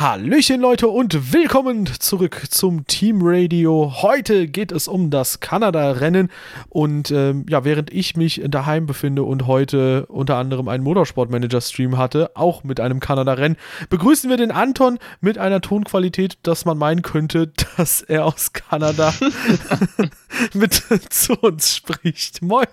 [0.00, 3.96] Hallöchen Leute und willkommen zurück zum Team Radio.
[4.00, 6.30] Heute geht es um das Kanada-Rennen
[6.70, 12.30] und ähm, ja, während ich mich daheim befinde und heute unter anderem einen Motorsport-Manager-Stream hatte,
[12.32, 13.58] auch mit einem Kanada-Rennen,
[13.90, 19.12] begrüßen wir den Anton mit einer Tonqualität, dass man meinen könnte, dass er aus Kanada
[20.54, 22.40] mit zu uns spricht.
[22.40, 22.68] Moin.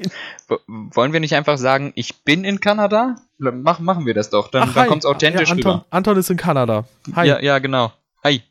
[0.68, 3.18] Wollen wir nicht einfach sagen, ich bin in Kanada?
[3.40, 5.86] Mach, machen wir das doch, dann, dann kommt es authentisch ja, Anton, rüber.
[5.92, 6.86] Anton ist in Kanada.
[7.16, 7.28] Hi.
[7.28, 7.94] Ja, ja, genau.
[8.24, 8.42] Hi.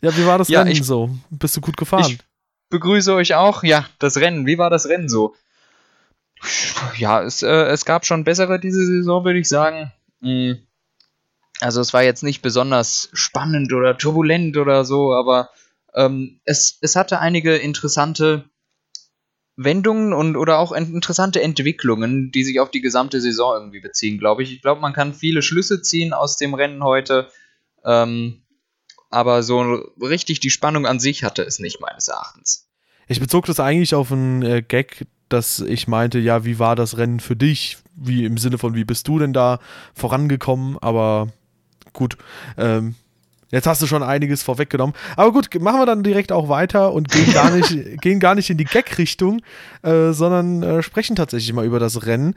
[0.00, 1.10] Ja, wie war das ja, Rennen ich, so?
[1.30, 2.06] Bist du gut gefahren?
[2.08, 2.18] Ich
[2.70, 3.62] begrüße euch auch.
[3.64, 4.46] Ja, das Rennen.
[4.46, 5.34] Wie war das Rennen so?
[6.96, 9.92] Ja, es, äh, es gab schon bessere diese Saison, würde ich sagen.
[10.22, 10.58] Hm.
[11.60, 15.50] Also es war jetzt nicht besonders spannend oder turbulent oder so, aber
[15.94, 18.48] ähm, es, es hatte einige interessante
[19.62, 24.42] Wendungen und oder auch interessante Entwicklungen, die sich auf die gesamte Saison irgendwie beziehen, glaube
[24.42, 24.52] ich.
[24.52, 27.28] Ich glaube, man kann viele Schlüsse ziehen aus dem Rennen heute.
[27.84, 28.42] Ähm,
[29.10, 29.60] aber so
[30.00, 32.68] richtig die Spannung an sich hatte es nicht, meines Erachtens.
[33.06, 36.96] Ich bezog das eigentlich auf einen äh, Gag, dass ich meinte, ja, wie war das
[36.96, 37.76] Rennen für dich?
[37.94, 39.58] Wie im Sinne von, wie bist du denn da
[39.94, 40.78] vorangekommen?
[40.80, 41.28] Aber
[41.92, 42.16] gut,
[42.56, 42.94] ähm,
[43.50, 44.94] Jetzt hast du schon einiges vorweggenommen.
[45.16, 48.50] Aber gut, machen wir dann direkt auch weiter und gehen gar nicht, gehen gar nicht
[48.50, 49.40] in die Gag-Richtung,
[49.82, 52.34] äh, sondern äh, sprechen tatsächlich mal über das Rennen.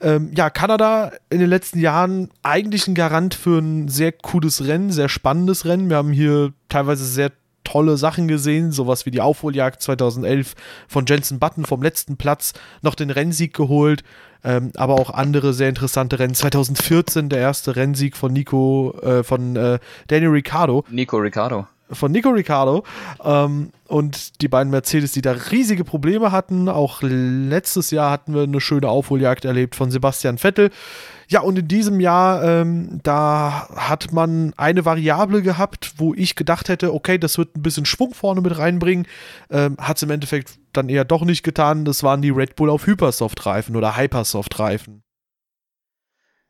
[0.00, 4.90] Ähm, ja, Kanada in den letzten Jahren eigentlich ein Garant für ein sehr cooles Rennen,
[4.90, 5.88] sehr spannendes Rennen.
[5.88, 7.32] Wir haben hier teilweise sehr
[7.66, 10.54] tolle Sachen gesehen, sowas wie die Aufholjagd 2011
[10.88, 14.04] von Jensen Button vom letzten Platz noch den Rennsieg geholt,
[14.44, 16.34] ähm, aber auch andere sehr interessante Rennen.
[16.34, 20.84] 2014 der erste Rennsieg von Nico, äh, von äh, Daniel Ricciardo.
[20.88, 22.84] Nico Ricciardo von Nico Ricciardo
[23.24, 26.68] ähm, und die beiden Mercedes, die da riesige Probleme hatten.
[26.68, 30.70] Auch letztes Jahr hatten wir eine schöne Aufholjagd erlebt von Sebastian Vettel.
[31.28, 36.68] Ja, und in diesem Jahr, ähm, da hat man eine Variable gehabt, wo ich gedacht
[36.68, 39.06] hätte, okay, das wird ein bisschen Schwung vorne mit reinbringen.
[39.50, 41.84] Ähm, hat es im Endeffekt dann eher doch nicht getan.
[41.84, 45.02] Das waren die Red Bull auf Hypersoft-Reifen oder Hypersoft-Reifen.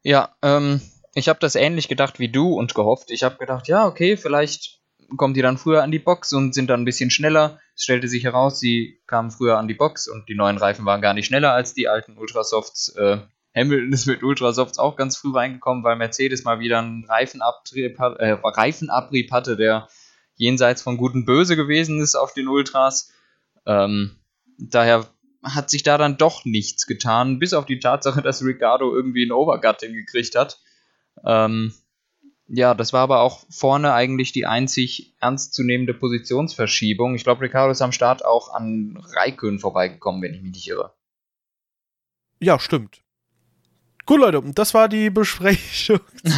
[0.03, 0.81] Ja, ähm,
[1.15, 3.11] ich habe das ähnlich gedacht wie du und gehofft.
[3.11, 4.81] Ich habe gedacht, ja, okay, vielleicht
[5.17, 7.61] kommen die dann früher an die Box und sind dann ein bisschen schneller.
[7.75, 11.01] Es stellte sich heraus, sie kamen früher an die Box und die neuen Reifen waren
[11.01, 12.97] gar nicht schneller als die alten Ultrasofts.
[12.97, 13.19] Äh,
[13.55, 18.33] Hamilton ist mit Ultrasofts auch ganz früh reingekommen, weil Mercedes mal wieder einen Reifenabrieb, äh,
[18.43, 19.89] Reifenabrieb hatte, der
[20.35, 23.13] jenseits von Gut Böse gewesen ist auf den Ultras.
[23.65, 24.17] Ähm,
[24.59, 25.07] daher
[25.43, 29.33] hat sich da dann doch nichts getan, bis auf die Tatsache, dass Ricardo irgendwie einen
[29.33, 30.61] Overgut hingekriegt hat.
[31.25, 31.73] Ähm,
[32.49, 37.15] ja, das war aber auch vorne eigentlich die einzig ernstzunehmende Positionsverschiebung.
[37.15, 40.93] Ich glaube, Ricardo ist am Start auch an Raikön vorbeigekommen, wenn ich mich nicht irre.
[42.39, 43.03] Ja, stimmt.
[44.05, 46.33] Gut, Leute, das war die Besprechung zum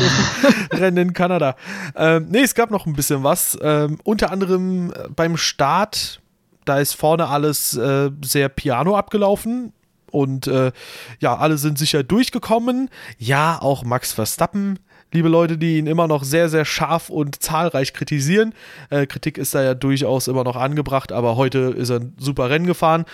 [0.78, 1.56] Rennen in Kanada.
[1.94, 3.58] Ähm, ne, es gab noch ein bisschen was.
[3.60, 6.22] Ähm, unter anderem äh, beim Start,
[6.64, 9.74] da ist vorne alles äh, sehr piano abgelaufen.
[10.10, 10.72] Und äh,
[11.20, 12.88] ja, alle sind sicher durchgekommen.
[13.18, 14.78] Ja, auch Max Verstappen
[15.12, 18.54] liebe Leute, die ihn immer noch sehr, sehr scharf und zahlreich kritisieren.
[18.90, 22.50] Äh, Kritik ist da ja durchaus immer noch angebracht, aber heute ist er ein super
[22.50, 23.04] Rennen gefahren.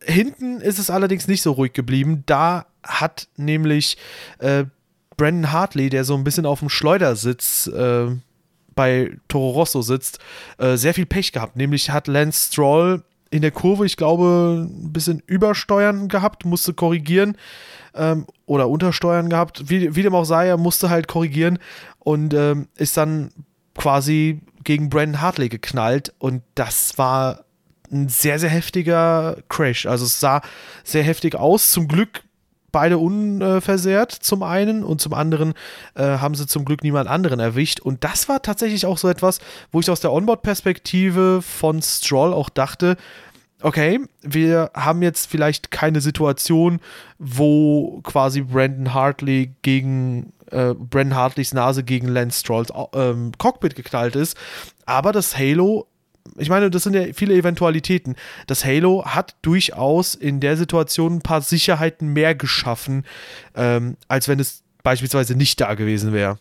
[0.00, 2.24] Hinten ist es allerdings nicht so ruhig geblieben.
[2.26, 3.96] Da hat nämlich
[4.38, 4.64] äh,
[5.16, 8.06] Brandon Hartley, der so ein bisschen auf dem Schleudersitz äh,
[8.74, 10.18] bei Toro Rosso sitzt,
[10.58, 11.56] äh, sehr viel Pech gehabt.
[11.56, 13.02] Nämlich hat Lance Stroll
[13.36, 17.36] in der Kurve, ich glaube, ein bisschen übersteuern gehabt, musste korrigieren
[17.94, 19.68] ähm, oder Untersteuern gehabt.
[19.68, 21.58] Wie, wie dem auch sei, er musste halt korrigieren
[21.98, 23.30] und ähm, ist dann
[23.74, 27.44] quasi gegen Brandon Hartley geknallt und das war
[27.92, 29.86] ein sehr, sehr heftiger Crash.
[29.86, 30.42] Also es sah
[30.82, 31.70] sehr heftig aus.
[31.70, 32.24] Zum Glück
[32.76, 35.54] beide unversehrt zum einen und zum anderen
[35.94, 37.80] äh, haben sie zum Glück niemand anderen erwischt.
[37.80, 39.38] Und das war tatsächlich auch so etwas,
[39.72, 42.96] wo ich aus der Onboard-Perspektive von Stroll auch dachte,
[43.62, 46.80] okay, wir haben jetzt vielleicht keine Situation,
[47.18, 54.16] wo quasi Brandon Hartley gegen äh, Brandon Hartleys Nase gegen Lance Strolls ähm, Cockpit geknallt
[54.16, 54.36] ist,
[54.84, 55.86] aber das Halo
[56.36, 58.16] ich meine, das sind ja viele Eventualitäten.
[58.48, 63.06] Das Halo hat durchaus in der Situation ein paar Sicherheiten mehr geschaffen,
[63.54, 66.38] ähm, als wenn es beispielsweise nicht da gewesen wäre.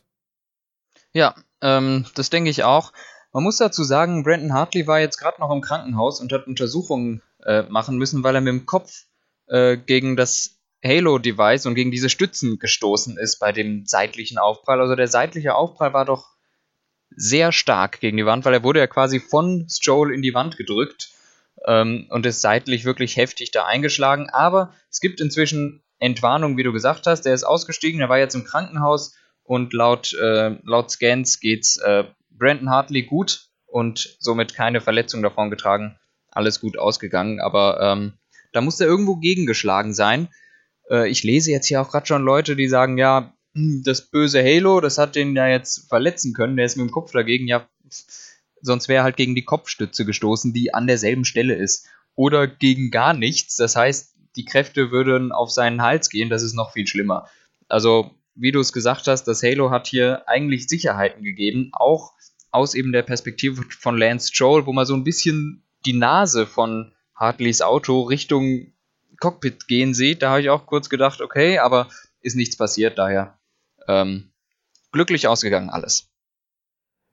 [1.14, 2.92] Ja, ähm, das denke ich auch.
[3.36, 7.22] Man muss dazu sagen, Brandon Hartley war jetzt gerade noch im Krankenhaus und hat Untersuchungen
[7.44, 9.08] äh, machen müssen, weil er mit dem Kopf
[9.48, 14.80] äh, gegen das Halo-Device und gegen diese Stützen gestoßen ist bei dem seitlichen Aufprall.
[14.80, 16.30] Also der seitliche Aufprall war doch
[17.10, 20.56] sehr stark gegen die Wand, weil er wurde ja quasi von Stroll in die Wand
[20.56, 21.10] gedrückt
[21.66, 24.30] ähm, und ist seitlich wirklich heftig da eingeschlagen.
[24.30, 27.24] Aber es gibt inzwischen Entwarnung, wie du gesagt hast.
[27.24, 32.06] Der ist ausgestiegen, er war jetzt im Krankenhaus und laut, äh, laut Scans geht's äh,
[32.38, 35.98] Brandon Hartley gut und somit keine Verletzung davon getragen.
[36.30, 38.14] Alles gut ausgegangen, aber ähm,
[38.52, 40.30] da muss er irgendwo gegengeschlagen sein.
[40.90, 44.44] Äh, ich lese jetzt hier auch gerade schon Leute, die sagen, ja, hm, das böse
[44.44, 47.68] Halo, das hat den ja jetzt verletzen können, der ist mit dem Kopf dagegen, ja,
[48.62, 51.88] sonst wäre er halt gegen die Kopfstütze gestoßen, die an derselben Stelle ist.
[52.16, 56.54] Oder gegen gar nichts, das heißt, die Kräfte würden auf seinen Hals gehen, das ist
[56.54, 57.28] noch viel schlimmer.
[57.68, 62.14] Also, wie du es gesagt hast, das Halo hat hier eigentlich Sicherheiten gegeben, auch
[62.56, 66.94] aus eben der Perspektive von Lance Joel, wo man so ein bisschen die Nase von
[67.14, 68.74] Hartleys Auto Richtung
[69.20, 70.22] Cockpit gehen sieht.
[70.22, 71.90] Da habe ich auch kurz gedacht, okay, aber
[72.22, 73.38] ist nichts passiert, daher
[73.88, 74.32] ähm,
[74.92, 76.10] glücklich ausgegangen alles.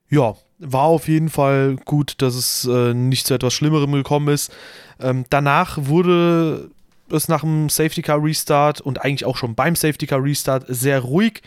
[0.09, 4.53] Ja, war auf jeden Fall gut, dass es äh, nicht zu etwas Schlimmerem gekommen ist.
[5.00, 6.71] Ähm, danach wurde
[7.11, 11.00] es nach dem Safety Car Restart und eigentlich auch schon beim Safety Car Restart sehr
[11.00, 11.43] ruhig,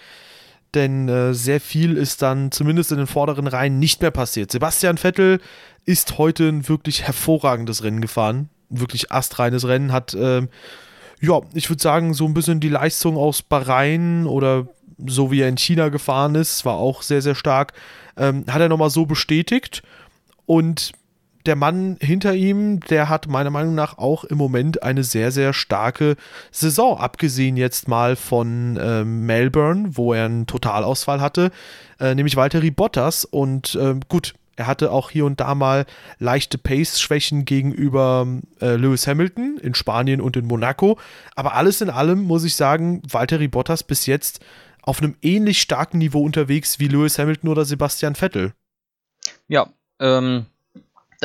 [0.75, 4.51] denn äh, sehr viel ist dann zumindest in den vorderen Reihen nicht mehr passiert.
[4.51, 5.39] Sebastian Vettel
[5.85, 10.41] ist heute ein wirklich hervorragendes Rennen gefahren, wirklich astreines Rennen, hat, äh,
[11.21, 14.67] ja, ich würde sagen, so ein bisschen die Leistung aus Bahrain oder
[15.05, 17.73] so wie er in China gefahren ist, war auch sehr, sehr stark,
[18.17, 19.83] ähm, hat er nochmal so bestätigt.
[20.45, 20.91] Und
[21.47, 25.53] der Mann hinter ihm, der hat meiner Meinung nach auch im Moment eine sehr, sehr
[25.53, 26.15] starke
[26.51, 31.51] Saison, abgesehen jetzt mal von äh, Melbourne, wo er einen Totalausfall hatte,
[31.99, 33.25] äh, nämlich Valtteri Bottas.
[33.25, 35.85] Und äh, gut, er hatte auch hier und da mal
[36.19, 38.27] leichte Pace-Schwächen gegenüber
[38.61, 40.97] äh, Lewis Hamilton in Spanien und in Monaco.
[41.35, 44.39] Aber alles in allem muss ich sagen, Valtteri Bottas bis jetzt
[44.81, 48.53] auf einem ähnlich starken Niveau unterwegs wie Lewis Hamilton oder Sebastian Vettel.
[49.47, 49.67] Ja,
[49.99, 50.45] ähm,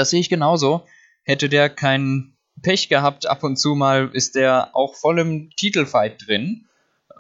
[0.00, 0.87] das sehe ich genauso.
[1.23, 6.26] Hätte der kein Pech gehabt, ab und zu mal ist der auch voll im Titelfight
[6.26, 6.67] drin.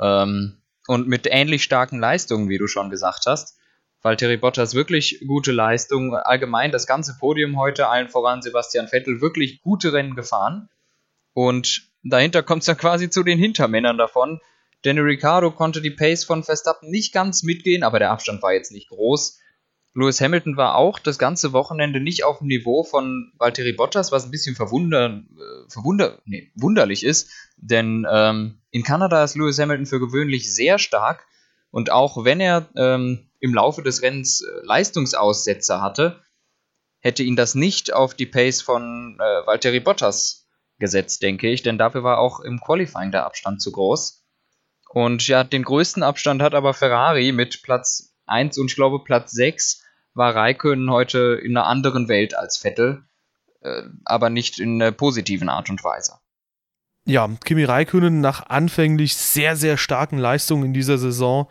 [0.00, 0.56] Ähm,
[0.86, 3.56] und mit ähnlich starken Leistungen, wie du schon gesagt hast.
[4.02, 6.14] Valtteri Bottas wirklich gute Leistung.
[6.14, 10.68] Allgemein das ganze Podium heute, allen voran Sebastian Vettel, wirklich gute Rennen gefahren.
[11.34, 14.40] Und dahinter kommt es dann quasi zu den Hintermännern davon.
[14.82, 18.72] Danny Ricciardo konnte die Pace von Verstappen nicht ganz mitgehen, aber der Abstand war jetzt
[18.72, 19.39] nicht groß.
[19.94, 24.24] Lewis Hamilton war auch das ganze Wochenende nicht auf dem Niveau von Valtteri Bottas, was
[24.24, 29.86] ein bisschen verwunder, äh, verwunder, nee, wunderlich ist, denn ähm, in Kanada ist Lewis Hamilton
[29.86, 31.26] für gewöhnlich sehr stark.
[31.72, 36.20] Und auch wenn er ähm, im Laufe des Rennens äh, Leistungsaussetzer hatte,
[37.00, 40.48] hätte ihn das nicht auf die Pace von äh, Valtteri Bottas
[40.78, 44.24] gesetzt, denke ich, denn dafür war auch im Qualifying der Abstand zu groß.
[44.92, 49.32] Und ja, den größten Abstand hat aber Ferrari mit Platz 1 und ich glaube Platz
[49.32, 49.84] 6
[50.14, 53.04] war Raikkonen heute in einer anderen Welt als Vettel,
[53.62, 56.14] äh, aber nicht in einer positiven Art und Weise.
[57.06, 61.48] Ja, Kimi Raikkonen nach anfänglich sehr, sehr starken Leistungen in dieser Saison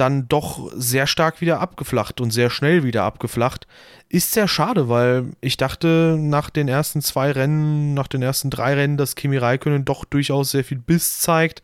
[0.00, 3.66] dann doch sehr stark wieder abgeflacht und sehr schnell wieder abgeflacht.
[4.08, 8.74] Ist sehr schade, weil ich dachte nach den ersten zwei Rennen, nach den ersten drei
[8.74, 11.62] Rennen, dass Kimi Raikkonen doch durchaus sehr viel Biss zeigt.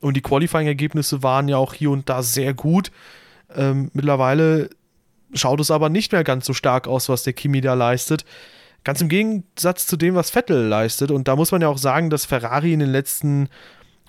[0.00, 2.92] Und die Qualifying-Ergebnisse waren ja auch hier und da sehr gut.
[3.54, 4.70] Ähm, mittlerweile
[5.34, 8.24] schaut es aber nicht mehr ganz so stark aus, was der Kimi da leistet.
[8.84, 11.10] Ganz im Gegensatz zu dem, was Vettel leistet.
[11.10, 13.48] Und da muss man ja auch sagen, dass Ferrari in den letzten,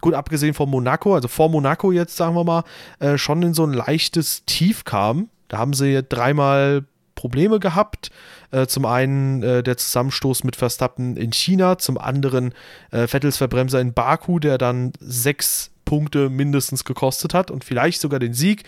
[0.02, 2.64] gut abgesehen von Monaco, also vor Monaco jetzt, sagen wir mal,
[3.00, 5.30] äh, schon in so ein leichtes Tief kam.
[5.48, 8.12] Da haben sie dreimal Probleme gehabt.
[8.52, 12.54] Äh, zum einen äh, der Zusammenstoß mit Verstappen in China, zum anderen
[12.92, 18.20] äh, Vettels Verbremser in Baku, der dann sechs Punkte mindestens gekostet hat und vielleicht sogar
[18.20, 18.64] den Sieg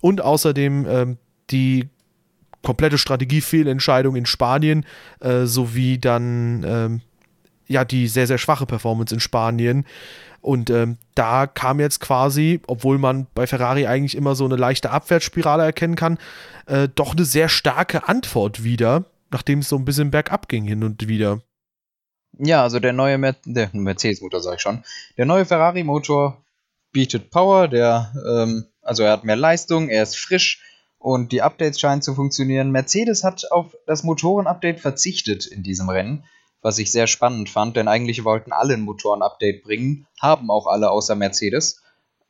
[0.00, 1.18] und außerdem ähm,
[1.50, 1.88] die
[2.62, 4.84] komplette Strategiefehlentscheidung in Spanien
[5.20, 7.00] äh, sowie dann ähm,
[7.66, 9.86] ja die sehr, sehr schwache Performance in Spanien.
[10.42, 14.90] Und ähm, da kam jetzt quasi, obwohl man bei Ferrari eigentlich immer so eine leichte
[14.90, 16.18] Abwärtsspirale erkennen kann,
[16.66, 20.82] äh, doch eine sehr starke Antwort wieder, nachdem es so ein bisschen bergab ging hin
[20.82, 21.42] und wieder.
[22.38, 24.82] Ja, also der neue Mer Mercedes-Motor, sag ich schon.
[25.18, 26.42] Der neue Ferrari-Motor
[26.92, 30.62] bietet Power, der ähm, also er hat mehr Leistung, er ist frisch
[30.98, 32.70] und die Updates scheinen zu funktionieren.
[32.70, 36.24] Mercedes hat auf das Motoren-Update verzichtet in diesem Rennen,
[36.60, 40.90] was ich sehr spannend fand, denn eigentlich wollten alle ein Motoren-Update bringen, haben auch alle
[40.90, 41.82] außer Mercedes.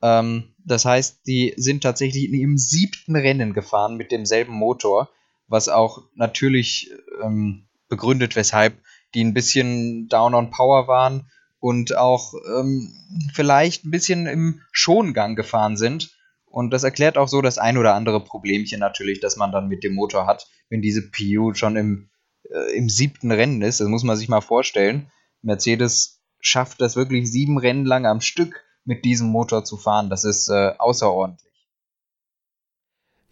[0.03, 5.11] Ähm, das heißt, die sind tatsächlich im siebten Rennen gefahren mit demselben Motor,
[5.49, 6.91] was auch natürlich
[7.23, 8.75] ähm, begründet, weshalb
[9.15, 11.29] die ein bisschen down on Power waren
[11.61, 12.93] und auch ähm,
[13.33, 16.11] vielleicht ein bisschen im Schongang gefahren sind
[16.51, 19.85] und das erklärt auch so das ein oder andere Problemchen natürlich, dass man dann mit
[19.85, 22.11] dem Motor hat, wenn diese PU schon im,
[22.51, 23.81] äh, im siebten Rennen ist.
[23.81, 25.13] Das muss man sich mal vorstellen.
[25.43, 30.11] Mercedes schafft das wirklich sieben Rennen lang am Stück mit diesem Motor zu fahren.
[30.11, 31.49] Das ist äh, außerordentlich.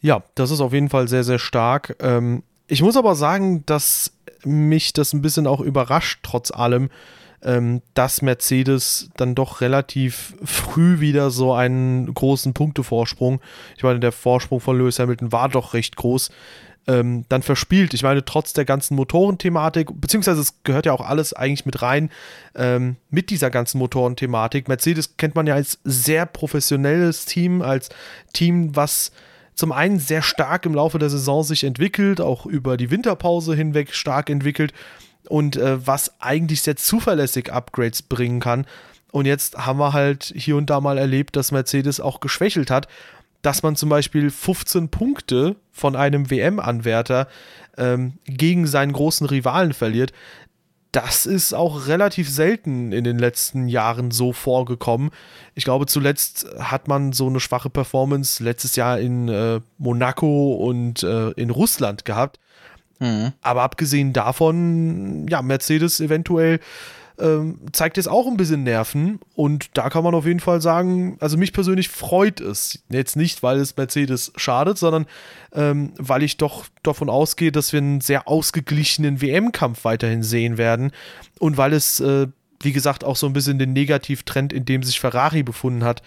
[0.01, 1.97] Ja, das ist auf jeden Fall sehr, sehr stark.
[1.99, 4.13] Ähm, ich muss aber sagen, dass
[4.45, 6.91] mich das ein bisschen auch überrascht, trotz allem,
[7.43, 13.41] ähm, dass Mercedes dann doch relativ früh wieder so einen großen Punktevorsprung,
[13.77, 16.31] ich meine, der Vorsprung von Lewis Hamilton war doch recht groß,
[16.89, 17.93] ähm, dann verspielt.
[17.95, 22.11] Ich meine, trotz der ganzen Motorenthematik, beziehungsweise es gehört ja auch alles eigentlich mit rein,
[22.55, 24.69] ähm, mit dieser ganzen Motorenthematik.
[24.69, 27.91] Mercedes kennt man ja als sehr professionelles Team, als
[28.33, 29.13] Team, was
[29.55, 33.93] zum einen sehr stark im Laufe der Saison sich entwickelt, auch über die Winterpause hinweg
[33.93, 34.73] stark entwickelt
[35.29, 38.67] und äh, was eigentlich sehr zuverlässig Upgrades bringen kann.
[39.11, 42.89] Und jetzt haben wir halt hier und da mal erlebt, dass Mercedes auch geschwächelt hat,
[43.43, 47.29] dass man zum Beispiel 15 Punkte von einem WM-Anwärter
[47.77, 50.13] ähm, gegen seinen großen Rivalen verliert
[50.93, 55.11] das ist auch relativ selten in den letzten Jahren so vorgekommen.
[55.55, 61.03] Ich glaube, zuletzt hat man so eine schwache Performance letztes Jahr in äh, Monaco und
[61.03, 62.39] äh, in Russland gehabt.
[62.99, 63.33] Mhm.
[63.43, 66.61] Aber abgesehen davon, ja, Mercedes eventuell
[67.21, 71.17] ähm, zeigt jetzt auch ein bisschen Nerven und da kann man auf jeden Fall sagen,
[71.21, 75.07] also mich persönlich freut es jetzt nicht, weil es Mercedes schadet, sondern
[75.53, 80.93] ähm, weil ich doch davon ausgehe, dass wir einen sehr ausgeglichenen WM-Kampf weiterhin sehen werden
[81.41, 82.29] und weil es, äh,
[82.61, 86.03] wie gesagt, auch so ein bisschen den Negativtrend, in dem sich Ferrari befunden hat,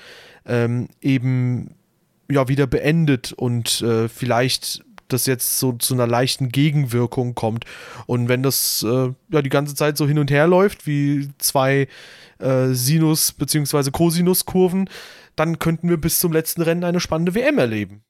[0.46, 1.76] ähm, eben
[2.30, 4.84] ja wieder beendet und äh, vielleicht
[5.14, 7.66] das jetzt so zu einer leichten Gegenwirkung kommt.
[8.06, 11.88] Und wenn das äh, ja die ganze Zeit so hin und her läuft, wie zwei
[12.40, 13.92] äh, Sinus- bzw.
[13.92, 14.90] Cosinus-Kurven,
[15.36, 18.04] dann könnten wir bis zum letzten Rennen eine spannende WM erleben.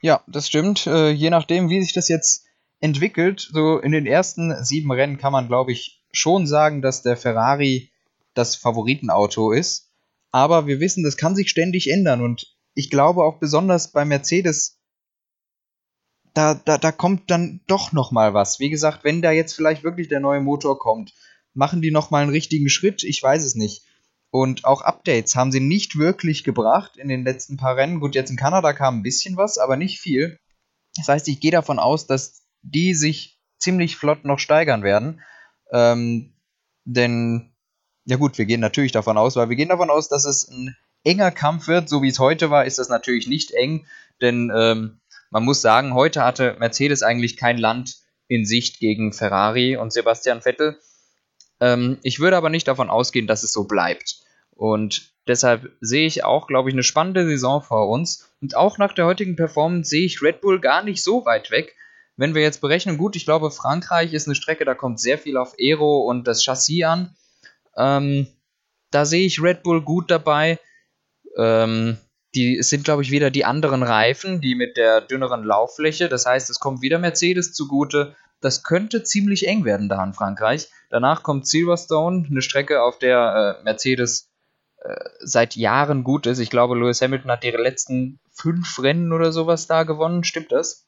[0.00, 0.86] Ja, das stimmt.
[0.86, 2.44] Äh, je nachdem, wie sich das jetzt
[2.80, 7.16] entwickelt, so in den ersten sieben Rennen kann man, glaube ich, schon sagen, dass der
[7.16, 7.90] Ferrari
[8.34, 9.90] das Favoritenauto ist.
[10.30, 12.20] Aber wir wissen, das kann sich ständig ändern.
[12.20, 14.78] Und ich glaube auch besonders bei Mercedes
[16.34, 18.58] da, da, da kommt dann doch noch mal was.
[18.58, 21.14] Wie gesagt, wenn da jetzt vielleicht wirklich der neue Motor kommt,
[21.54, 23.04] machen die noch mal einen richtigen Schritt?
[23.04, 23.84] Ich weiß es nicht.
[24.30, 28.00] Und auch Updates haben sie nicht wirklich gebracht in den letzten paar Rennen.
[28.00, 30.36] Gut, jetzt in Kanada kam ein bisschen was, aber nicht viel.
[30.96, 35.20] Das heißt, ich gehe davon aus, dass die sich ziemlich flott noch steigern werden.
[35.72, 36.34] Ähm,
[36.84, 37.54] denn,
[38.06, 40.76] ja gut, wir gehen natürlich davon aus, weil wir gehen davon aus, dass es ein
[41.04, 41.88] enger Kampf wird.
[41.88, 43.86] So wie es heute war, ist das natürlich nicht eng,
[44.20, 45.00] denn ähm,
[45.34, 47.96] man muss sagen, heute hatte Mercedes eigentlich kein Land
[48.28, 50.78] in Sicht gegen Ferrari und Sebastian Vettel.
[51.58, 54.22] Ähm, ich würde aber nicht davon ausgehen, dass es so bleibt.
[54.52, 58.30] Und deshalb sehe ich auch, glaube ich, eine spannende Saison vor uns.
[58.40, 61.74] Und auch nach der heutigen Performance sehe ich Red Bull gar nicht so weit weg.
[62.16, 65.36] Wenn wir jetzt berechnen, gut, ich glaube, Frankreich ist eine Strecke, da kommt sehr viel
[65.36, 67.16] auf Aero und das Chassis an.
[67.76, 68.28] Ähm,
[68.92, 70.60] da sehe ich Red Bull gut dabei.
[71.36, 71.98] Ähm,
[72.34, 76.08] die sind, glaube ich, wieder die anderen Reifen, die mit der dünneren Lauffläche.
[76.08, 78.16] Das heißt, es kommt wieder Mercedes zugute.
[78.40, 80.68] Das könnte ziemlich eng werden da in Frankreich.
[80.90, 84.30] Danach kommt Silverstone, eine Strecke, auf der äh, Mercedes
[84.82, 86.38] äh, seit Jahren gut ist.
[86.38, 90.24] Ich glaube, Lewis Hamilton hat ihre letzten fünf Rennen oder sowas da gewonnen.
[90.24, 90.86] Stimmt das?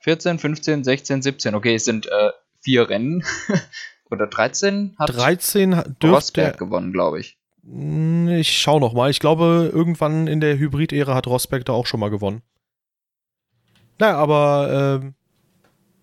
[0.00, 1.54] 14, 15, 16, 17.
[1.54, 2.30] Okay, es sind äh,
[2.60, 3.24] vier Rennen.
[4.10, 7.37] oder 13 hat 13 dürfte Rosberg gewonnen, glaube ich.
[7.70, 9.10] Hm, ich schau noch mal.
[9.10, 12.42] Ich glaube, irgendwann in der Hybrid-Ära hat Rosberg da auch schon mal gewonnen.
[13.98, 15.14] Naja, aber ähm,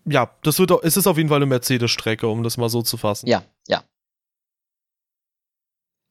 [0.04, 2.96] ja, das wird, es ist auf jeden Fall eine Mercedes-Strecke, um das mal so zu
[2.96, 3.26] fassen.
[3.26, 3.82] Ja, ja.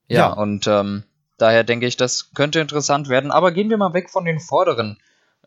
[0.08, 0.34] Ja, ja.
[0.34, 1.04] und ähm,
[1.38, 3.32] daher denke ich, das könnte interessant werden.
[3.32, 4.98] Aber gehen wir mal weg von den vorderen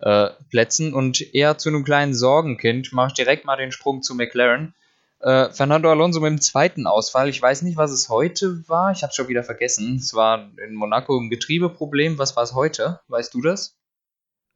[0.01, 2.93] äh, Plätzen und eher zu einem kleinen Sorgenkind.
[2.93, 4.75] Mach ich direkt mal den Sprung zu McLaren.
[5.21, 7.29] Äh, Fernando Alonso mit dem zweiten Ausfall.
[7.29, 8.93] Ich weiß nicht, was es heute war.
[8.93, 9.97] Ich habe es schon wieder vergessen.
[9.97, 12.19] Es war in Monaco ein Getriebeproblem.
[12.19, 13.01] Was war es heute?
[13.09, 13.77] Weißt du das?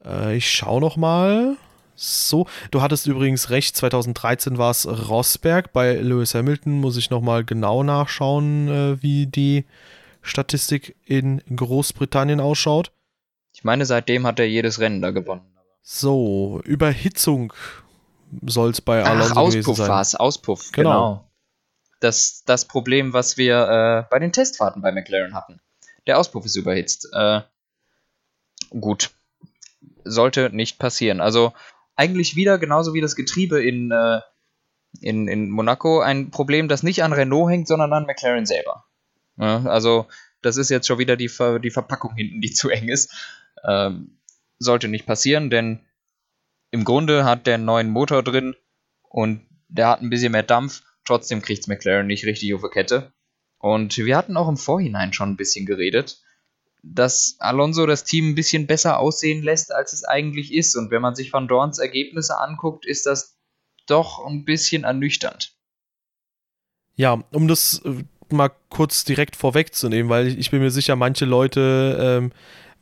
[0.04, 1.56] Äh, ich schau noch mal.
[1.94, 3.76] So, du hattest übrigens recht.
[3.76, 5.72] 2013 war es Rosberg.
[5.72, 9.64] Bei Lewis Hamilton muss ich noch mal genau nachschauen, äh, wie die
[10.22, 12.92] Statistik in Großbritannien ausschaut.
[13.52, 15.42] Ich meine, seitdem hat er jedes Rennen da gewonnen.
[15.82, 17.52] So, Überhitzung
[18.46, 20.90] soll es bei Alonso Ach, Auspuff war es, Auspuff, genau.
[20.90, 21.28] genau.
[22.00, 25.60] Das, das Problem, was wir äh, bei den Testfahrten bei McLaren hatten.
[26.06, 27.08] Der Auspuff ist überhitzt.
[27.12, 27.42] Äh,
[28.70, 29.10] gut.
[30.04, 31.20] Sollte nicht passieren.
[31.20, 31.52] Also
[31.94, 34.20] eigentlich wieder genauso wie das Getriebe in, äh,
[35.00, 38.84] in, in Monaco ein Problem, das nicht an Renault hängt, sondern an McLaren selber.
[39.36, 40.06] Ja, also
[40.42, 43.12] das ist jetzt schon wieder die, Ver die Verpackung hinten, die zu eng ist.
[43.64, 44.18] Ähm,
[44.58, 45.80] sollte nicht passieren, denn
[46.72, 48.56] im Grunde hat der einen neuen Motor drin
[49.02, 50.82] und der hat ein bisschen mehr Dampf.
[51.04, 53.12] Trotzdem kriegt McLaren nicht richtig auf die Kette.
[53.58, 56.20] Und wir hatten auch im Vorhinein schon ein bisschen geredet,
[56.82, 60.74] dass Alonso das Team ein bisschen besser aussehen lässt, als es eigentlich ist.
[60.74, 63.38] Und wenn man sich Van Dorns Ergebnisse anguckt, ist das
[63.86, 65.54] doch ein bisschen ernüchternd.
[66.94, 71.26] Ja, um das äh, mal kurz direkt vorwegzunehmen, weil ich, ich bin mir sicher, manche
[71.26, 72.32] Leute ähm,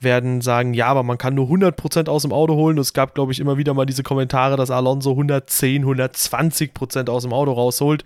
[0.01, 2.79] werden sagen, ja, aber man kann nur 100% aus dem Auto holen.
[2.79, 7.33] Es gab, glaube ich, immer wieder mal diese Kommentare, dass Alonso 110, 120% aus dem
[7.33, 8.05] Auto rausholt.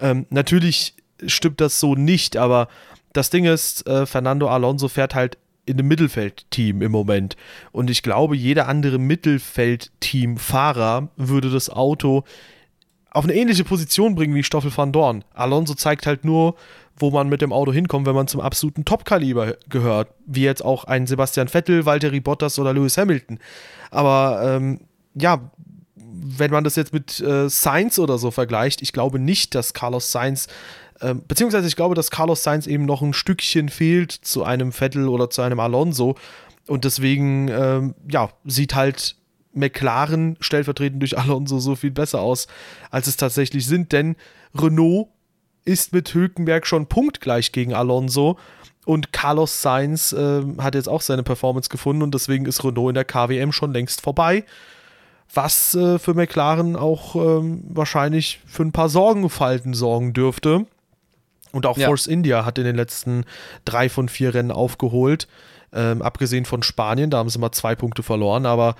[0.00, 0.94] Ähm, natürlich
[1.26, 2.68] stimmt das so nicht, aber
[3.12, 7.38] das Ding ist, äh, Fernando Alonso fährt halt in einem Mittelfeldteam im Moment.
[7.72, 12.24] Und ich glaube, jeder andere Mittelfeldteam-Fahrer würde das Auto
[13.14, 15.24] auf eine ähnliche Position bringen wie Stoffel van Dorn.
[15.32, 16.56] Alonso zeigt halt nur,
[16.96, 20.08] wo man mit dem Auto hinkommt, wenn man zum absoluten Top-Kaliber gehört.
[20.26, 23.38] Wie jetzt auch ein Sebastian Vettel, Valtteri Bottas oder Lewis Hamilton.
[23.90, 24.80] Aber ähm,
[25.14, 25.50] ja,
[25.96, 30.12] wenn man das jetzt mit äh, Sainz oder so vergleicht, ich glaube nicht, dass Carlos
[30.12, 30.48] Sainz
[31.00, 35.08] ähm, beziehungsweise ich glaube, dass Carlos Sainz eben noch ein Stückchen fehlt zu einem Vettel
[35.08, 36.16] oder zu einem Alonso.
[36.66, 39.16] Und deswegen, ähm, ja, sieht halt
[39.54, 42.46] McLaren stellvertretend durch Alonso so viel besser aus,
[42.90, 43.92] als es tatsächlich sind.
[43.92, 44.16] Denn
[44.54, 45.08] Renault
[45.64, 48.38] ist mit Hülkenberg schon punktgleich gegen Alonso.
[48.84, 52.94] Und Carlos Sainz äh, hat jetzt auch seine Performance gefunden und deswegen ist Renault in
[52.94, 54.44] der KWM schon längst vorbei.
[55.32, 60.66] Was äh, für McLaren auch ähm, wahrscheinlich für ein paar Sorgenfalten sorgen dürfte.
[61.50, 61.86] Und auch ja.
[61.86, 63.24] Force India hat in den letzten
[63.64, 65.28] drei von vier Rennen aufgeholt.
[65.74, 68.46] Ähm, abgesehen von Spanien, da haben sie mal zwei Punkte verloren.
[68.46, 68.76] Aber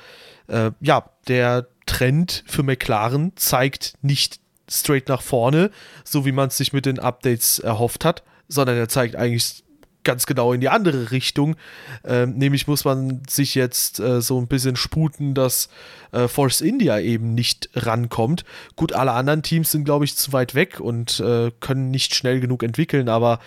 [0.46, 5.70] äh, ja, der Trend für McLaren zeigt nicht straight nach vorne,
[6.04, 9.64] so wie man es sich mit den Updates erhofft hat, sondern er zeigt eigentlich
[10.04, 11.56] ganz genau in die andere Richtung.
[12.04, 15.68] Ähm, nämlich muss man sich jetzt äh, so ein bisschen sputen, dass
[16.12, 18.44] äh, Force India eben nicht rankommt.
[18.76, 22.40] Gut, alle anderen Teams sind, glaube ich, zu weit weg und äh, können nicht schnell
[22.40, 23.40] genug entwickeln, aber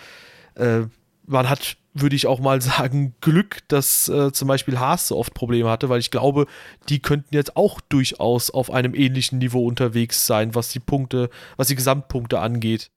[0.56, 0.80] äh,
[1.26, 5.34] man hat, würde ich auch mal sagen, Glück, dass äh, zum Beispiel Haas so oft
[5.34, 6.46] Probleme hatte, weil ich glaube,
[6.88, 11.68] die könnten jetzt auch durchaus auf einem ähnlichen Niveau unterwegs sein, was die Punkte, was
[11.68, 12.90] die Gesamtpunkte angeht.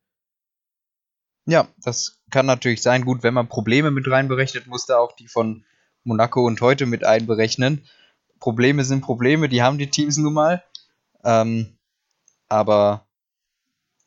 [1.45, 3.03] Ja, das kann natürlich sein.
[3.03, 5.65] Gut, wenn man Probleme mit reinberechnet, muss da auch die von
[6.03, 7.85] Monaco und heute mit einberechnen.
[8.39, 10.63] Probleme sind Probleme, die haben die Teams nun mal.
[11.23, 11.77] Ähm,
[12.47, 13.07] aber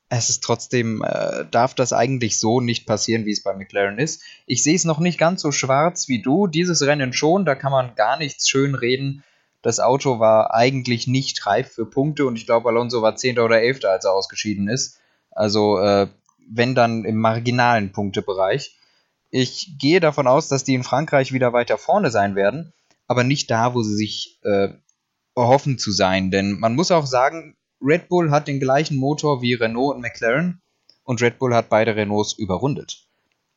[0.08, 4.22] es ist trotzdem, äh, darf das eigentlich so nicht passieren, wie es bei McLaren ist.
[4.46, 6.46] Ich sehe es noch nicht ganz so schwarz wie du.
[6.46, 9.24] Dieses Rennen schon, da kann man gar nichts schön reden.
[9.62, 13.38] Das Auto war eigentlich nicht reif für Punkte und ich glaube, Alonso war 10.
[13.38, 14.98] oder 11., als er ausgeschieden ist.
[15.30, 16.08] Also äh,
[16.48, 18.76] wenn dann im marginalen Punktebereich.
[19.30, 22.72] Ich gehe davon aus, dass die in Frankreich wieder weiter vorne sein werden,
[23.08, 24.68] aber nicht da, wo sie sich äh,
[25.34, 26.30] erhoffen zu sein.
[26.30, 30.62] Denn man muss auch sagen, Red Bull hat den gleichen Motor wie Renault und McLaren
[31.04, 33.06] und Red Bull hat beide Renaults überrundet.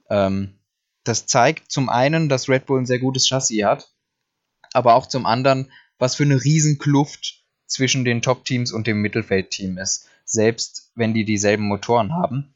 [0.09, 0.59] Ähm,
[1.03, 3.93] das zeigt zum einen, dass Red Bull ein sehr gutes Chassis hat,
[4.73, 10.07] aber auch zum anderen, was für eine Riesenkluft zwischen den Top-Teams und dem Mittelfeldteam ist,
[10.25, 12.53] selbst wenn die dieselben Motoren haben.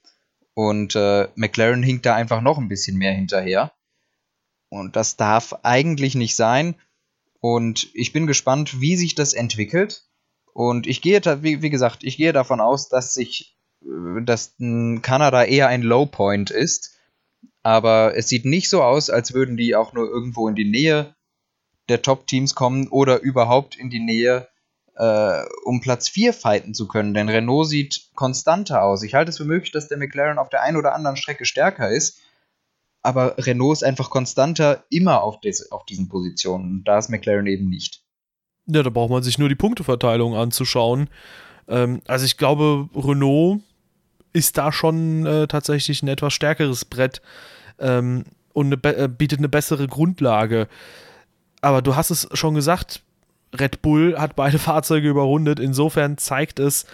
[0.54, 3.72] Und äh, McLaren hinkt da einfach noch ein bisschen mehr hinterher.
[4.70, 6.76] Und das darf eigentlich nicht sein.
[7.40, 10.04] Und ich bin gespannt, wie sich das entwickelt.
[10.54, 14.56] Und ich gehe, wie, wie gesagt, ich gehe davon aus, dass sich, äh, dass
[15.02, 16.96] Kanada eher ein Low Point ist.
[17.64, 21.16] Aber es sieht nicht so aus, als würden die auch nur irgendwo in die Nähe
[21.90, 24.48] der Top-Teams kommen oder überhaupt in die Nähe
[24.96, 29.04] äh, um Platz 4 fighten zu können, denn Renault sieht konstanter aus.
[29.04, 31.90] Ich halte es für möglich, dass der McLaren auf der einen oder anderen Strecke stärker
[31.90, 32.20] ist,
[33.02, 36.84] aber Renault ist einfach konstanter immer auf, des, auf diesen Positionen.
[36.84, 38.01] Da ist McLaren eben nicht.
[38.74, 41.10] Ja, da braucht man sich nur die Punkteverteilung anzuschauen.
[41.68, 43.62] Ähm, also ich glaube, Renault
[44.34, 47.22] ist da schon äh, tatsächlich ein etwas stärkeres Brett
[47.80, 50.68] ähm, und eine äh, bietet eine bessere Grundlage.
[51.62, 53.02] Aber du hast es schon gesagt,
[53.58, 55.60] Red Bull hat beide Fahrzeuge überrundet.
[55.60, 56.86] Insofern zeigt es,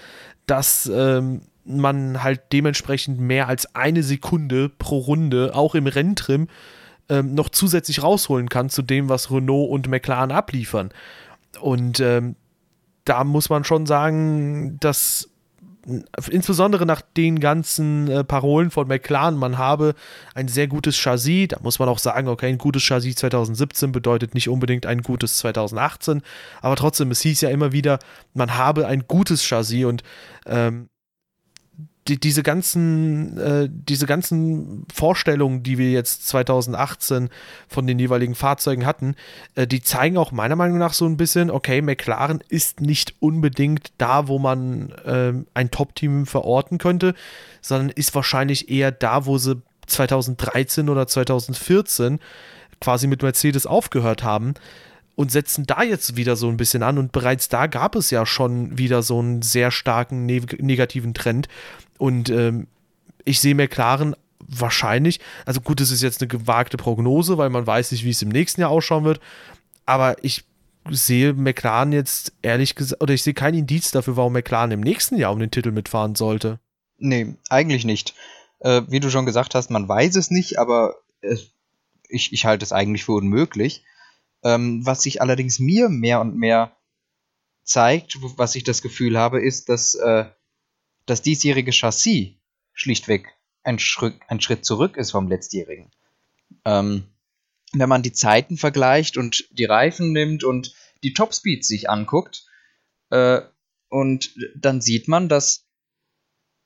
[0.48, 6.48] dass ähm, man halt dementsprechend mehr als eine Sekunde pro Runde, auch im Renntrim,
[7.10, 10.92] ähm, noch zusätzlich rausholen kann zu dem, was Renault und McLaren abliefern.
[11.60, 12.36] Und ähm,
[13.06, 15.30] da muss man schon sagen, dass
[16.30, 19.96] insbesondere nach den ganzen äh, Parolen von McLaren, man habe
[20.36, 21.48] ein sehr gutes Chassis.
[21.50, 25.38] Da muss man auch sagen, okay, ein gutes Chassis 2017 bedeutet nicht unbedingt ein gutes
[25.38, 26.22] 2018,
[26.62, 28.00] aber trotzdem, es hieß ja immer wieder,
[28.34, 30.04] man habe ein gutes Chassis und
[30.46, 30.90] ähm,
[32.08, 37.30] die, diese ganzen, äh, diese ganzen Vorstellungen, die wir jetzt 2018
[37.68, 39.16] von den jeweiligen Fahrzeugen hatten,
[39.56, 43.92] äh, die zeigen auch meiner Meinung nach so ein bisschen, okay, McLaren ist nicht unbedingt
[43.98, 47.14] da, wo man äh, ein Top-Team verorten könnte,
[47.62, 52.20] sondern ist wahrscheinlich eher da, wo sie 2013 oder 2014
[52.80, 54.54] quasi mit Mercedes aufgehört haben
[55.18, 57.00] und setzen da jetzt wieder so ein bisschen an.
[57.00, 61.48] Und bereits da gab es ja schon wieder so einen sehr starken ne negativen Trend.
[61.98, 62.68] Und ähm,
[63.26, 67.92] ich sehe McLaren wahrscheinlich, also gut, es ist jetzt eine gewagte Prognose, weil man weiß
[67.92, 69.20] nicht, wie es im nächsten Jahr ausschauen wird.
[69.86, 70.46] Aber ich
[70.90, 75.18] sehe McLaren jetzt ehrlich gesagt, oder ich sehe kein Indiz dafür, warum McLaren im nächsten
[75.18, 76.60] Jahr um den Titel mitfahren sollte.
[76.98, 78.14] Nee, eigentlich nicht.
[78.60, 81.52] Äh, wie du schon gesagt hast, man weiß es nicht, aber es,
[82.10, 83.84] ich, ich halte es eigentlich für unmöglich.
[84.44, 86.76] Ähm, was sich allerdings mir mehr und mehr
[87.64, 90.26] zeigt, was ich das Gefühl habe, ist, dass äh,
[91.08, 92.36] das diesjährige Chassis
[92.74, 95.92] schlichtweg ein, Schritt, ein Schritt zurück ist vom letztjährigen.
[96.64, 97.08] Ähm,
[97.74, 102.46] wenn man die Zeiten vergleicht und die Reifen nimmt und die Topspeeds sich anguckt,
[103.10, 103.42] äh,
[103.90, 105.66] und dann sieht man, dass